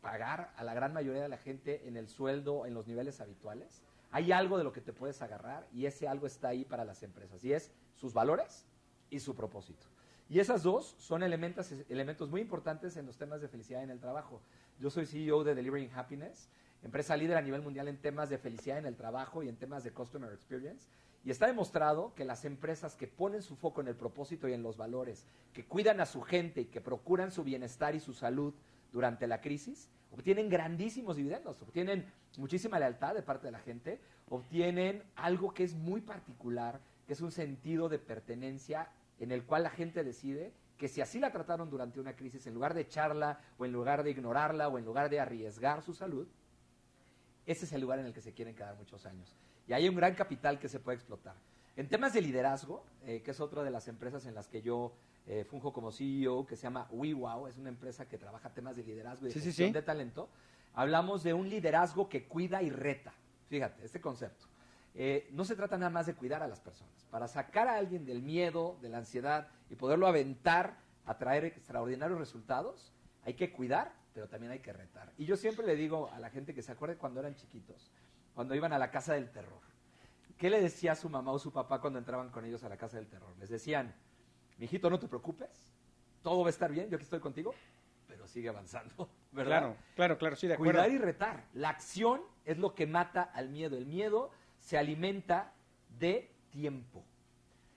pagar 0.00 0.52
a 0.56 0.62
la 0.62 0.74
gran 0.74 0.92
mayoría 0.92 1.22
de 1.22 1.28
la 1.28 1.38
gente 1.38 1.88
en 1.88 1.96
el 1.96 2.08
sueldo, 2.08 2.66
en 2.66 2.74
los 2.74 2.86
niveles 2.86 3.20
habituales, 3.20 3.82
hay 4.12 4.30
algo 4.30 4.58
de 4.58 4.64
lo 4.64 4.72
que 4.72 4.82
te 4.82 4.92
puedes 4.92 5.22
agarrar 5.22 5.66
y 5.72 5.86
ese 5.86 6.06
algo 6.06 6.26
está 6.26 6.48
ahí 6.48 6.64
para 6.64 6.84
las 6.84 7.02
empresas 7.02 7.42
y 7.42 7.52
es 7.52 7.72
sus 7.96 8.12
valores 8.12 8.66
y 9.10 9.18
su 9.20 9.34
propósito. 9.34 9.86
Y 10.28 10.38
esas 10.38 10.62
dos 10.62 10.94
son 10.98 11.22
elementos, 11.22 11.72
elementos 11.88 12.30
muy 12.30 12.42
importantes 12.42 12.96
en 12.96 13.06
los 13.06 13.16
temas 13.16 13.40
de 13.40 13.48
felicidad 13.48 13.82
en 13.82 13.90
el 13.90 14.00
trabajo. 14.00 14.42
Yo 14.78 14.90
soy 14.90 15.06
CEO 15.06 15.44
de 15.44 15.54
Delivering 15.54 15.90
Happiness, 15.94 16.48
empresa 16.82 17.16
líder 17.16 17.38
a 17.38 17.42
nivel 17.42 17.62
mundial 17.62 17.88
en 17.88 17.96
temas 17.96 18.28
de 18.28 18.38
felicidad 18.38 18.78
en 18.78 18.86
el 18.86 18.96
trabajo 18.96 19.42
y 19.42 19.48
en 19.48 19.56
temas 19.56 19.82
de 19.82 19.92
Customer 19.92 20.32
Experience. 20.32 20.88
Y 21.24 21.30
está 21.30 21.46
demostrado 21.46 22.14
que 22.14 22.24
las 22.24 22.44
empresas 22.44 22.96
que 22.96 23.06
ponen 23.06 23.42
su 23.42 23.56
foco 23.56 23.80
en 23.80 23.88
el 23.88 23.94
propósito 23.94 24.48
y 24.48 24.52
en 24.52 24.62
los 24.62 24.76
valores, 24.76 25.24
que 25.52 25.64
cuidan 25.64 26.00
a 26.00 26.06
su 26.06 26.20
gente 26.20 26.62
y 26.62 26.64
que 26.66 26.80
procuran 26.80 27.30
su 27.30 27.44
bienestar 27.44 27.94
y 27.94 28.00
su 28.00 28.12
salud 28.12 28.54
durante 28.92 29.26
la 29.26 29.40
crisis, 29.40 29.90
obtienen 30.10 30.48
grandísimos 30.48 31.16
dividendos, 31.16 31.60
obtienen 31.62 32.06
muchísima 32.36 32.78
lealtad 32.78 33.14
de 33.14 33.22
parte 33.22 33.46
de 33.46 33.52
la 33.52 33.58
gente, 33.58 34.00
obtienen 34.28 35.02
algo 35.16 35.52
que 35.52 35.64
es 35.64 35.74
muy 35.74 36.00
particular, 36.00 36.80
que 37.06 37.14
es 37.14 37.20
un 37.20 37.32
sentido 37.32 37.88
de 37.88 37.98
pertenencia 37.98 38.90
en 39.18 39.32
el 39.32 39.44
cual 39.44 39.62
la 39.62 39.70
gente 39.70 40.04
decide 40.04 40.52
que 40.76 40.88
si 40.88 41.00
así 41.00 41.20
la 41.20 41.30
trataron 41.30 41.70
durante 41.70 42.00
una 42.00 42.16
crisis, 42.16 42.46
en 42.46 42.54
lugar 42.54 42.74
de 42.74 42.82
echarla 42.82 43.40
o 43.56 43.64
en 43.64 43.72
lugar 43.72 44.02
de 44.02 44.10
ignorarla 44.10 44.68
o 44.68 44.78
en 44.78 44.84
lugar 44.84 45.08
de 45.10 45.20
arriesgar 45.20 45.82
su 45.82 45.94
salud, 45.94 46.26
ese 47.46 47.64
es 47.64 47.72
el 47.72 47.80
lugar 47.80 47.98
en 47.98 48.06
el 48.06 48.12
que 48.12 48.20
se 48.20 48.32
quieren 48.32 48.54
quedar 48.54 48.76
muchos 48.76 49.06
años. 49.06 49.34
Y 49.66 49.72
hay 49.72 49.88
un 49.88 49.94
gran 49.94 50.14
capital 50.14 50.58
que 50.58 50.68
se 50.68 50.80
puede 50.80 50.96
explotar. 50.96 51.36
En 51.76 51.88
temas 51.88 52.12
de 52.12 52.20
liderazgo, 52.20 52.84
eh, 53.04 53.22
que 53.22 53.30
es 53.30 53.40
otra 53.40 53.62
de 53.62 53.70
las 53.70 53.88
empresas 53.88 54.26
en 54.26 54.34
las 54.34 54.48
que 54.48 54.60
yo 54.60 54.92
eh, 55.26 55.44
funjo 55.44 55.72
como 55.72 55.92
CEO, 55.92 56.46
que 56.46 56.56
se 56.56 56.62
llama 56.64 56.88
WeWow, 56.90 57.46
es 57.46 57.56
una 57.58 57.68
empresa 57.68 58.08
que 58.08 58.18
trabaja 58.18 58.52
temas 58.52 58.76
de 58.76 58.82
liderazgo 58.82 59.26
y 59.26 59.28
de 59.28 59.34
Sí, 59.34 59.40
sí, 59.40 59.46
gestión 59.46 59.68
sí. 59.68 59.74
de 59.74 59.82
talento, 59.82 60.28
hablamos 60.74 61.22
de 61.22 61.34
un 61.34 61.48
liderazgo 61.48 62.08
que 62.08 62.26
cuida 62.26 62.62
y 62.62 62.70
reta. 62.70 63.12
Fíjate, 63.48 63.84
este 63.84 64.00
concepto. 64.00 64.46
Eh, 64.94 65.28
no 65.32 65.44
se 65.44 65.56
trata 65.56 65.78
nada 65.78 65.90
más 65.90 66.06
de 66.06 66.14
cuidar 66.14 66.42
a 66.42 66.48
las 66.48 66.60
personas. 66.60 67.06
Para 67.10 67.28
sacar 67.28 67.68
a 67.68 67.76
alguien 67.76 68.04
del 68.04 68.22
miedo, 68.22 68.78
de 68.82 68.88
la 68.88 68.98
ansiedad 68.98 69.48
y 69.70 69.76
poderlo 69.76 70.06
aventar 70.06 70.76
a 71.06 71.18
traer 71.18 71.44
extraordinarios 71.44 72.18
resultados, 72.18 72.92
hay 73.24 73.34
que 73.34 73.52
cuidar, 73.52 73.92
pero 74.14 74.28
también 74.28 74.52
hay 74.52 74.58
que 74.60 74.72
retar. 74.72 75.12
Y 75.16 75.24
yo 75.24 75.36
siempre 75.36 75.66
le 75.66 75.76
digo 75.76 76.10
a 76.12 76.18
la 76.18 76.30
gente 76.30 76.54
que 76.54 76.62
se 76.62 76.72
acuerde 76.72 76.96
cuando 76.96 77.20
eran 77.20 77.34
chiquitos, 77.36 77.90
cuando 78.34 78.54
iban 78.54 78.72
a 78.72 78.78
la 78.78 78.90
casa 78.90 79.14
del 79.14 79.30
terror. 79.30 79.60
¿Qué 80.36 80.50
le 80.50 80.60
decía 80.60 80.94
su 80.94 81.08
mamá 81.08 81.32
o 81.32 81.38
su 81.38 81.52
papá 81.52 81.80
cuando 81.80 81.98
entraban 81.98 82.30
con 82.30 82.44
ellos 82.44 82.64
a 82.64 82.68
la 82.68 82.76
casa 82.76 82.96
del 82.96 83.06
terror? 83.06 83.34
Les 83.38 83.48
decían, 83.48 83.94
mijito, 84.62 84.88
no 84.88 84.98
te 85.00 85.08
preocupes, 85.08 85.50
todo 86.22 86.42
va 86.42 86.46
a 86.46 86.50
estar 86.50 86.70
bien, 86.70 86.88
yo 86.88 86.94
aquí 86.94 87.02
estoy 87.02 87.18
contigo, 87.18 87.52
pero 88.06 88.28
sigue 88.28 88.48
avanzando, 88.48 89.08
¿verdad? 89.32 89.58
Claro, 89.58 89.76
claro, 89.96 90.18
claro, 90.18 90.36
sí, 90.36 90.46
de 90.46 90.54
acuerdo. 90.54 90.80
Cuidar 90.80 90.90
y 90.92 90.98
retar. 90.98 91.44
La 91.52 91.70
acción 91.70 92.22
es 92.44 92.58
lo 92.58 92.72
que 92.76 92.86
mata 92.86 93.22
al 93.22 93.48
miedo. 93.48 93.76
El 93.76 93.86
miedo 93.86 94.30
se 94.60 94.78
alimenta 94.78 95.52
de 95.98 96.30
tiempo. 96.50 97.02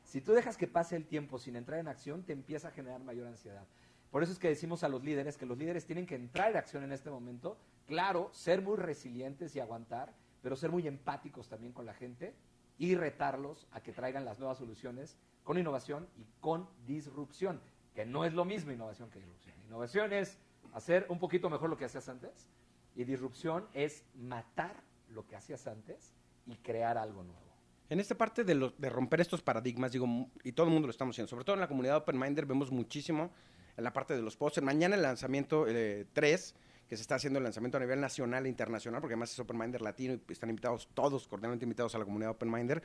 Si 0.03 0.21
tú 0.21 0.33
dejas 0.33 0.57
que 0.57 0.67
pase 0.67 0.95
el 0.95 1.07
tiempo 1.07 1.39
sin 1.39 1.55
entrar 1.55 1.79
en 1.79 1.87
acción, 1.87 2.21
te 2.21 2.33
empieza 2.33 2.67
a 2.67 2.71
generar 2.71 3.03
mayor 3.03 3.25
ansiedad. 3.25 3.65
Por 4.11 4.21
eso 4.21 4.31
es 4.31 4.37
que 4.37 4.47
decimos 4.47 4.83
a 4.83 4.89
los 4.89 5.03
líderes 5.03 5.37
que 5.37 5.47
los 5.47 5.57
líderes 5.57 5.87
tienen 5.87 6.05
que 6.05 6.13
entrar 6.13 6.51
en 6.51 6.57
acción 6.57 6.83
en 6.83 6.91
este 6.91 7.09
momento. 7.09 7.57
Claro, 7.87 8.29
ser 8.31 8.61
muy 8.61 8.77
resilientes 8.77 9.55
y 9.55 9.59
aguantar, 9.59 10.13
pero 10.43 10.55
ser 10.55 10.69
muy 10.69 10.87
empáticos 10.87 11.49
también 11.49 11.73
con 11.73 11.87
la 11.87 11.95
gente 11.95 12.35
y 12.77 12.95
retarlos 12.95 13.67
a 13.71 13.81
que 13.81 13.91
traigan 13.93 14.25
las 14.25 14.39
nuevas 14.39 14.57
soluciones 14.57 15.17
con 15.43 15.57
innovación 15.57 16.07
y 16.17 16.25
con 16.41 16.67
disrupción, 16.85 17.61
que 17.93 18.05
no 18.05 18.25
es 18.25 18.33
lo 18.33 18.45
mismo 18.45 18.71
innovación 18.71 19.09
que 19.09 19.19
disrupción. 19.19 19.55
Innovación 19.67 20.11
es 20.13 20.37
hacer 20.73 21.05
un 21.09 21.19
poquito 21.19 21.49
mejor 21.49 21.69
lo 21.69 21.77
que 21.77 21.85
hacías 21.85 22.09
antes 22.09 22.47
y 22.95 23.03
disrupción 23.03 23.67
es 23.73 24.03
matar 24.15 24.83
lo 25.09 25.25
que 25.27 25.35
hacías 25.35 25.67
antes 25.67 26.13
y 26.45 26.55
crear 26.57 26.97
algo 26.97 27.23
nuevo. 27.23 27.41
En 27.89 27.99
esta 27.99 28.15
parte 28.15 28.43
de, 28.43 28.55
lo- 28.55 28.71
de 28.71 28.89
romper 28.89 29.21
estos 29.21 29.41
paradigmas, 29.43 29.91
digo, 29.91 30.07
y 30.43 30.51
todo 30.53 30.65
el 30.65 30.73
mundo 30.73 30.87
lo 30.87 30.91
estamos 30.91 31.13
haciendo, 31.15 31.29
sobre 31.29 31.45
todo 31.45 31.53
en 31.55 31.59
la 31.61 31.67
comunidad 31.67 31.97
Open 31.97 32.17
Minder 32.19 32.45
vemos 32.45 32.71
muchísimo 32.71 33.29
en 33.77 33.83
la 33.83 33.93
parte 33.93 34.15
de 34.15 34.21
los 34.23 34.35
pósters. 34.35 34.65
Mañana 34.65 34.95
el 34.95 35.01
lanzamiento 35.03 35.65
3, 36.13 36.55
que 36.89 36.95
se 36.95 37.01
está 37.01 37.15
haciendo 37.15 37.37
el 37.39 37.43
lanzamiento 37.43 37.77
a 37.77 37.81
nivel 37.81 37.99
nacional 37.99 38.45
e 38.45 38.49
internacional, 38.49 39.01
porque 39.01 39.13
además 39.13 39.31
es 39.31 39.39
Open 39.39 39.57
Minder 39.57 39.81
latino 39.81 40.13
y 40.13 40.31
están 40.31 40.49
invitados 40.49 40.87
todos, 40.93 41.27
cordialmente 41.27 41.65
invitados 41.65 41.95
a 41.95 41.97
la 41.97 42.05
comunidad 42.05 42.31
Open 42.31 42.51
Minder. 42.51 42.81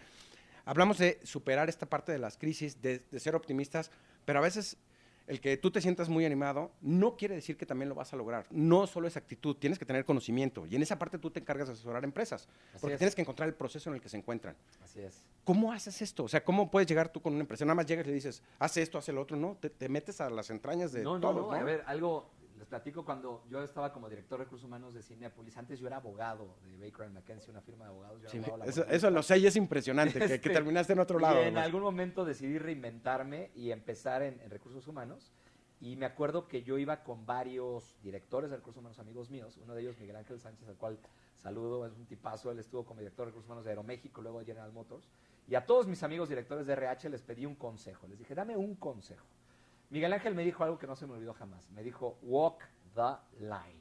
hablamos 0.65 0.99
de 0.99 1.21
superar 1.23 1.69
esta 1.69 1.87
parte 1.87 2.13
de 2.13 2.19
las 2.19 2.37
crisis, 2.37 2.81
de, 2.81 3.03
de 3.11 3.21
ser 3.21 3.35
optimistas, 3.35 3.91
pero 4.25 4.39
a 4.39 4.43
veces 4.43 4.77
el 5.27 5.41
que 5.41 5.57
tú 5.57 5.71
te 5.71 5.81
sientas 5.81 6.09
muy 6.09 6.25
animado 6.25 6.73
no 6.81 7.17
quiere 7.17 7.37
decir 7.37 7.57
que 7.57 7.65
también 7.65 7.89
lo 7.89 7.95
vas 7.95 8.13
a 8.13 8.17
lograr. 8.17 8.47
No 8.51 8.89
solo 8.89 9.07
es 9.07 9.17
actitud, 9.17 9.55
tienes 9.57 9.79
que 9.79 9.85
tener 9.85 10.05
conocimiento. 10.05 10.67
Y 10.67 10.75
en 10.75 10.83
esa 10.83 10.99
parte 10.99 11.19
tú 11.19 11.31
te 11.31 11.39
encargas 11.39 11.69
de 11.69 11.75
asesorar 11.75 12.03
empresas, 12.03 12.49
Así 12.73 12.81
porque 12.81 12.95
es. 12.95 12.99
tienes 12.99 13.15
que 13.15 13.21
encontrar 13.23 13.49
el 13.49 13.55
proceso 13.55 13.91
en 13.91 13.95
el 13.97 14.01
que 14.01 14.09
se 14.09 14.17
encuentran. 14.17 14.57
Así 14.83 15.01
es. 15.01 15.23
¿Cómo 15.45 15.73
haces 15.73 16.03
esto? 16.03 16.25
O 16.25 16.29
sea, 16.29 16.43
¿cómo 16.43 16.69
puedes 16.69 16.89
llegar 16.89 17.13
tú 17.13 17.23
con 17.23 17.33
una 17.35 17.43
empresa? 17.43 17.65
Nada 17.65 17.77
más 17.77 17.87
llegas 17.87 18.07
y 18.07 18.09
le 18.09 18.15
dices, 18.15 18.43
haz 18.59 18.77
esto, 18.77 18.99
haz 18.99 19.09
lo 19.11 19.21
otro. 19.21 19.37
No, 19.37 19.57
te, 19.61 19.71
te 19.71 19.89
metes 19.89 20.21
a 20.21 20.31
las 20.31 20.51
entrañas 20.51 20.91
de 20.91 21.05
No, 21.05 21.15
no, 21.15 21.21
todos, 21.21 21.47
no, 21.49 21.53
A 21.53 21.63
ver, 21.63 21.85
algo, 21.87 22.29
les 22.61 22.69
platico 22.69 23.05
cuando 23.05 23.43
yo 23.49 23.63
estaba 23.65 23.91
como 23.91 24.09
director 24.09 24.39
de 24.39 24.45
recursos 24.45 24.67
humanos 24.67 24.93
de 24.95 25.03
Cinepolis. 25.03 25.57
Antes 25.57 25.81
yo 25.81 25.87
era 25.87 25.97
abogado 25.97 26.57
de 26.63 26.77
Baker 26.77 27.09
McKenzie, 27.11 27.51
una 27.51 27.63
firma 27.63 27.87
de 27.87 27.91
abogados. 27.91 28.23
Yo 28.23 28.29
Sí, 28.29 28.39
abogado 28.39 28.65
eso, 28.71 28.85
eso 28.87 29.11
lo 29.11 29.23
sé 29.23 29.39
y 29.39 29.47
es 29.47 29.57
impresionante, 29.57 30.19
que, 30.21 30.27
que 30.29 30.35
Este, 30.35 30.51
terminaste 30.51 30.93
en 30.93 30.99
otro 31.01 31.19
y 31.19 31.23
lado. 31.23 31.37
en 31.37 31.43
además. 31.45 31.65
algún 31.65 31.83
momento 31.83 32.25
decidí 32.27 32.59
reinventarme 32.59 33.51
y 33.55 33.71
empezar 33.73 34.23
en, 34.23 34.39
en 34.41 34.51
recursos 34.51 34.87
humanos. 34.87 35.33
Y 35.81 35.97
me 35.97 36.05
acuerdo 36.05 36.47
que 36.47 36.63
yo 36.63 36.77
iba 36.77 37.03
con 37.03 37.25
varios 37.25 37.97
directores 38.03 38.51
de 38.51 38.57
recursos 38.57 38.81
humanos, 38.81 38.99
amigos 38.99 39.31
míos. 39.31 39.59
Uno 39.65 39.75
de 39.75 39.81
ellos, 39.81 39.99
Miguel 39.99 40.17
Ángel 40.17 40.39
Sánchez, 40.39 40.69
al 40.69 40.77
cual 40.77 40.99
saludo, 41.37 41.87
es 41.87 41.95
un 41.97 42.05
tipazo. 42.05 42.51
Él 42.53 42.59
estuvo 42.59 42.85
como 42.85 43.01
director 43.01 43.25
de 43.25 43.31
recursos 43.31 43.47
humanos 43.49 43.65
de 43.65 43.71
Aeroméxico, 43.71 44.21
luego 44.21 44.41
de 44.41 44.45
General 44.45 44.71
Motors. 44.73 45.09
Y 45.49 45.55
a 45.55 45.65
todos 45.65 45.87
mis 45.87 46.03
amigos 46.03 46.29
directores 46.29 46.67
de 46.67 46.75
RH 46.75 47.09
les 47.09 47.23
pedí 47.23 47.47
un 47.47 47.55
consejo. 47.55 48.07
Les 48.07 48.19
dije, 48.19 48.35
dame 48.35 48.55
un 48.59 48.75
consejo. 48.75 49.25
Miguel 49.91 50.13
Ángel 50.13 50.35
me 50.35 50.45
dijo 50.45 50.63
algo 50.65 50.79
que 50.79 50.87
no 50.87 50.97
se 50.97 51.07
me 51.07 51.15
olvidó 51.15 51.35
jamás. 51.35 51.69
Me 51.71 51.83
dijo, 51.83 52.19
walk 52.23 52.63
the 52.95 53.17
line. 53.41 53.81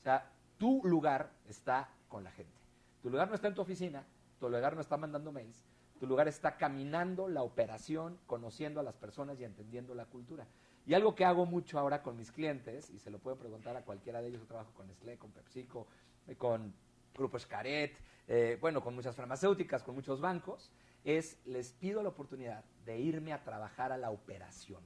O 0.00 0.02
sea, 0.02 0.30
tu 0.56 0.80
lugar 0.84 1.30
está 1.48 1.88
con 2.08 2.24
la 2.24 2.30
gente. 2.30 2.56
Tu 3.02 3.10
lugar 3.10 3.28
no 3.28 3.34
está 3.34 3.48
en 3.48 3.54
tu 3.54 3.62
oficina, 3.62 4.04
tu 4.38 4.48
lugar 4.48 4.74
no 4.74 4.80
está 4.80 4.96
mandando 4.96 5.32
mails, 5.32 5.64
tu 5.98 6.06
lugar 6.06 6.28
está 6.28 6.56
caminando 6.56 7.28
la 7.28 7.42
operación, 7.42 8.18
conociendo 8.26 8.80
a 8.80 8.82
las 8.82 8.96
personas 8.96 9.38
y 9.38 9.44
entendiendo 9.44 9.94
la 9.94 10.06
cultura. 10.06 10.46
Y 10.86 10.94
algo 10.94 11.14
que 11.14 11.24
hago 11.24 11.46
mucho 11.46 11.78
ahora 11.78 12.02
con 12.02 12.16
mis 12.16 12.30
clientes, 12.30 12.90
y 12.90 12.98
se 12.98 13.10
lo 13.10 13.18
pueden 13.18 13.38
preguntar 13.38 13.76
a 13.76 13.82
cualquiera 13.82 14.20
de 14.20 14.28
ellos, 14.28 14.40
yo 14.40 14.46
trabajo 14.46 14.72
con 14.74 14.86
Nestlé, 14.86 15.18
con 15.18 15.32
PepsiCo, 15.32 15.86
eh, 16.28 16.36
con 16.36 16.72
Grupo 17.14 17.36
Escaret, 17.36 17.96
eh, 18.28 18.58
bueno, 18.60 18.80
con 18.82 18.94
muchas 18.94 19.16
farmacéuticas, 19.16 19.82
con 19.82 19.94
muchos 19.94 20.20
bancos, 20.20 20.70
es 21.04 21.38
les 21.46 21.72
pido 21.72 22.02
la 22.02 22.08
oportunidad 22.10 22.64
de 22.84 22.98
irme 22.98 23.32
a 23.32 23.42
trabajar 23.42 23.92
a 23.92 23.96
la 23.96 24.10
operación. 24.10 24.82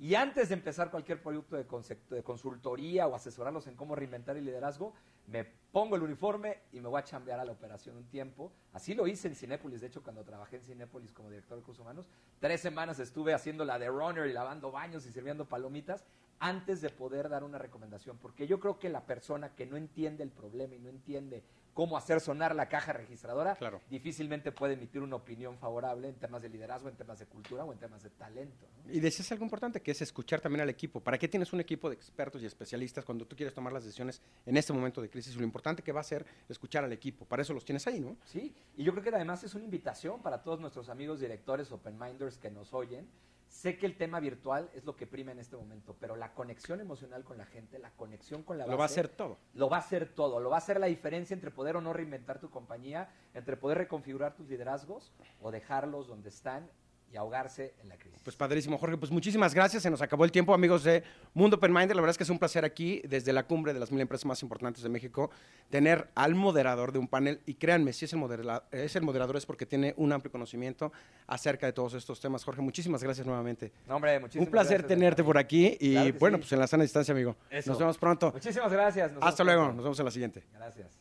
Y 0.00 0.14
antes 0.14 0.48
de 0.48 0.54
empezar 0.54 0.90
cualquier 0.90 1.20
proyecto 1.20 1.56
de, 1.56 2.22
consultoría 2.22 3.06
o 3.06 3.14
asesorarlos 3.14 3.66
en 3.66 3.76
cómo 3.76 3.94
reinventar 3.94 4.34
el 4.34 4.46
liderazgo, 4.46 4.94
me 5.26 5.44
pongo 5.44 5.94
el 5.94 6.02
uniforme 6.02 6.60
y 6.72 6.80
me 6.80 6.88
voy 6.88 6.98
a 6.98 7.04
chambear 7.04 7.38
a 7.38 7.44
la 7.44 7.52
operación 7.52 7.98
un 7.98 8.06
tiempo. 8.06 8.50
Así 8.72 8.94
lo 8.94 9.06
hice 9.06 9.28
en 9.28 9.34
Cinépolis. 9.34 9.82
De 9.82 9.88
hecho, 9.88 10.02
cuando 10.02 10.24
trabajé 10.24 10.56
en 10.56 10.62
Cinépolis 10.62 11.12
como 11.12 11.28
director 11.28 11.58
de 11.58 11.60
recursos 11.60 11.82
humanos, 11.82 12.06
tres 12.38 12.62
semanas 12.62 12.98
estuve 12.98 13.34
haciendo 13.34 13.66
la 13.66 13.78
de 13.78 13.88
runner 13.88 14.26
y 14.26 14.32
lavando 14.32 14.72
baños 14.72 15.04
y 15.04 15.12
sirviendo 15.12 15.44
palomitas 15.44 16.02
antes 16.38 16.80
de 16.80 16.88
poder 16.88 17.28
dar 17.28 17.44
una 17.44 17.58
recomendación. 17.58 18.16
Porque 18.16 18.46
yo 18.46 18.58
creo 18.58 18.78
que 18.78 18.88
la 18.88 19.04
persona 19.04 19.54
que 19.54 19.66
no 19.66 19.76
entiende 19.76 20.22
el 20.22 20.30
problema 20.30 20.76
y 20.76 20.78
no 20.78 20.88
entiende 20.88 21.42
cómo 21.74 21.96
hacer 21.96 22.20
sonar 22.20 22.54
la 22.54 22.68
caja 22.68 22.92
registradora, 22.92 23.54
Claro. 23.56 23.80
difícilmente 23.88 24.52
puede 24.52 24.74
emitir 24.74 25.00
una 25.02 25.16
opinión 25.16 25.56
favorable 25.58 26.08
en 26.08 26.14
temas 26.16 26.42
de 26.42 26.48
liderazgo, 26.48 26.88
en 26.88 26.96
temas 26.96 27.18
de 27.18 27.26
cultura 27.26 27.64
o 27.64 27.72
en 27.72 27.78
temas 27.78 28.02
de 28.02 28.10
talento. 28.10 28.66
¿no? 28.86 28.92
Y 28.92 29.00
decías 29.00 29.30
algo 29.32 29.44
importante, 29.44 29.80
que 29.80 29.90
es 29.92 30.02
escuchar 30.02 30.40
también 30.40 30.62
al 30.62 30.68
equipo. 30.68 31.00
¿Para 31.00 31.18
qué 31.18 31.28
tienes 31.28 31.52
un 31.52 31.60
equipo 31.60 31.88
de 31.88 31.94
expertos 31.94 32.42
y 32.42 32.46
especialistas 32.46 33.04
cuando 33.04 33.26
tú 33.26 33.36
quieres 33.36 33.54
tomar 33.54 33.72
las 33.72 33.84
decisiones 33.84 34.20
en 34.46 34.56
este 34.56 34.72
momento 34.72 35.00
de 35.00 35.08
crisis? 35.10 35.36
Lo 35.36 35.44
importante 35.44 35.82
que 35.82 35.92
va 35.92 36.00
a 36.00 36.04
ser 36.04 36.26
escuchar 36.48 36.84
al 36.84 36.92
equipo. 36.92 37.24
Para 37.24 37.42
eso 37.42 37.54
los 37.54 37.64
tienes 37.64 37.86
ahí, 37.86 38.00
¿no? 38.00 38.16
Sí, 38.24 38.54
y 38.76 38.84
yo 38.84 38.92
creo 38.92 39.04
que 39.04 39.10
además 39.10 39.44
es 39.44 39.54
una 39.54 39.64
invitación 39.64 40.20
para 40.22 40.42
todos 40.42 40.60
nuestros 40.60 40.88
amigos 40.88 41.20
directores 41.20 41.70
open 41.72 41.98
minders 41.98 42.36
que 42.38 42.50
nos 42.50 42.72
oyen. 42.74 43.06
Sé 43.50 43.76
que 43.76 43.84
el 43.84 43.96
tema 43.96 44.20
virtual 44.20 44.70
es 44.74 44.84
lo 44.84 44.94
que 44.96 45.08
prima 45.08 45.32
en 45.32 45.40
este 45.40 45.56
momento, 45.56 45.96
pero 45.98 46.14
la 46.14 46.32
conexión 46.34 46.80
emocional 46.80 47.24
con 47.24 47.36
la 47.36 47.44
gente, 47.46 47.80
la 47.80 47.90
conexión 47.90 48.44
con 48.44 48.56
la 48.56 48.64
base, 48.64 48.70
Lo 48.72 48.78
va 48.78 48.84
a 48.84 48.86
hacer 48.86 49.08
todo. 49.08 49.38
lo 49.54 49.68
va 49.68 49.76
a 49.76 49.80
hacer 49.80 50.08
todo, 50.14 50.38
lo 50.38 50.50
va 50.50 50.54
a 50.56 50.58
hacer 50.58 50.78
la 50.78 50.86
diferencia 50.86 51.34
entre 51.34 51.50
poder 51.50 51.76
o 51.76 51.80
no 51.80 51.92
reinventar 51.92 52.38
tu 52.38 52.48
compañía, 52.48 53.10
entre 53.34 53.56
poder 53.56 53.78
reconfigurar 53.78 54.36
tus 54.36 54.48
liderazgos 54.48 55.12
o 55.40 55.50
dejarlos 55.50 56.06
donde 56.06 56.28
están 56.28 56.70
y 57.12 57.16
ahogarse 57.16 57.74
en 57.80 57.88
la 57.88 57.96
crisis. 57.96 58.20
Pues 58.22 58.36
padrísimo, 58.36 58.78
Jorge. 58.78 58.96
Pues 58.96 59.10
muchísimas 59.10 59.54
gracias. 59.54 59.82
Se 59.82 59.90
nos 59.90 60.00
acabó 60.00 60.24
el 60.24 60.30
tiempo, 60.30 60.54
amigos 60.54 60.84
de 60.84 61.02
Mundo 61.34 61.56
Open 61.56 61.72
Mind. 61.72 61.90
La 61.90 62.00
verdad 62.00 62.10
es 62.10 62.18
que 62.18 62.24
es 62.24 62.30
un 62.30 62.38
placer 62.38 62.64
aquí, 62.64 63.02
desde 63.08 63.32
la 63.32 63.44
cumbre 63.44 63.72
de 63.72 63.80
las 63.80 63.90
mil 63.90 64.00
empresas 64.00 64.26
más 64.26 64.42
importantes 64.42 64.82
de 64.82 64.88
México, 64.88 65.30
tener 65.70 66.08
al 66.14 66.34
moderador 66.34 66.92
de 66.92 66.98
un 66.98 67.08
panel. 67.08 67.40
Y 67.46 67.54
créanme, 67.54 67.92
si 67.92 68.04
es 68.04 68.12
el, 68.12 68.18
moderador, 68.18 69.36
es 69.36 69.46
porque 69.46 69.66
tiene 69.66 69.94
un 69.96 70.12
amplio 70.12 70.30
conocimiento 70.30 70.92
acerca 71.26 71.66
de 71.66 71.72
todos 71.72 71.94
estos 71.94 72.20
temas. 72.20 72.44
Jorge, 72.44 72.62
muchísimas 72.62 73.02
gracias 73.02 73.26
nuevamente. 73.26 73.72
No, 73.88 73.96
hombre, 73.96 74.20
muchísimas 74.20 74.46
Un 74.46 74.52
placer 74.52 74.86
tenerte 74.86 75.24
por 75.24 75.36
aquí 75.36 75.76
y 75.80 76.12
bueno, 76.12 76.38
pues 76.38 76.52
en 76.52 76.60
la 76.60 76.66
sana 76.66 76.84
distancia, 76.84 77.12
amigo. 77.12 77.36
Nos 77.66 77.78
vemos 77.78 77.98
pronto. 77.98 78.30
Muchísimas 78.32 78.72
gracias. 78.72 79.12
Hasta 79.20 79.42
luego. 79.42 79.72
Nos 79.72 79.82
vemos 79.82 79.98
en 79.98 80.04
la 80.04 80.10
siguiente. 80.10 80.44
Gracias. 80.52 81.00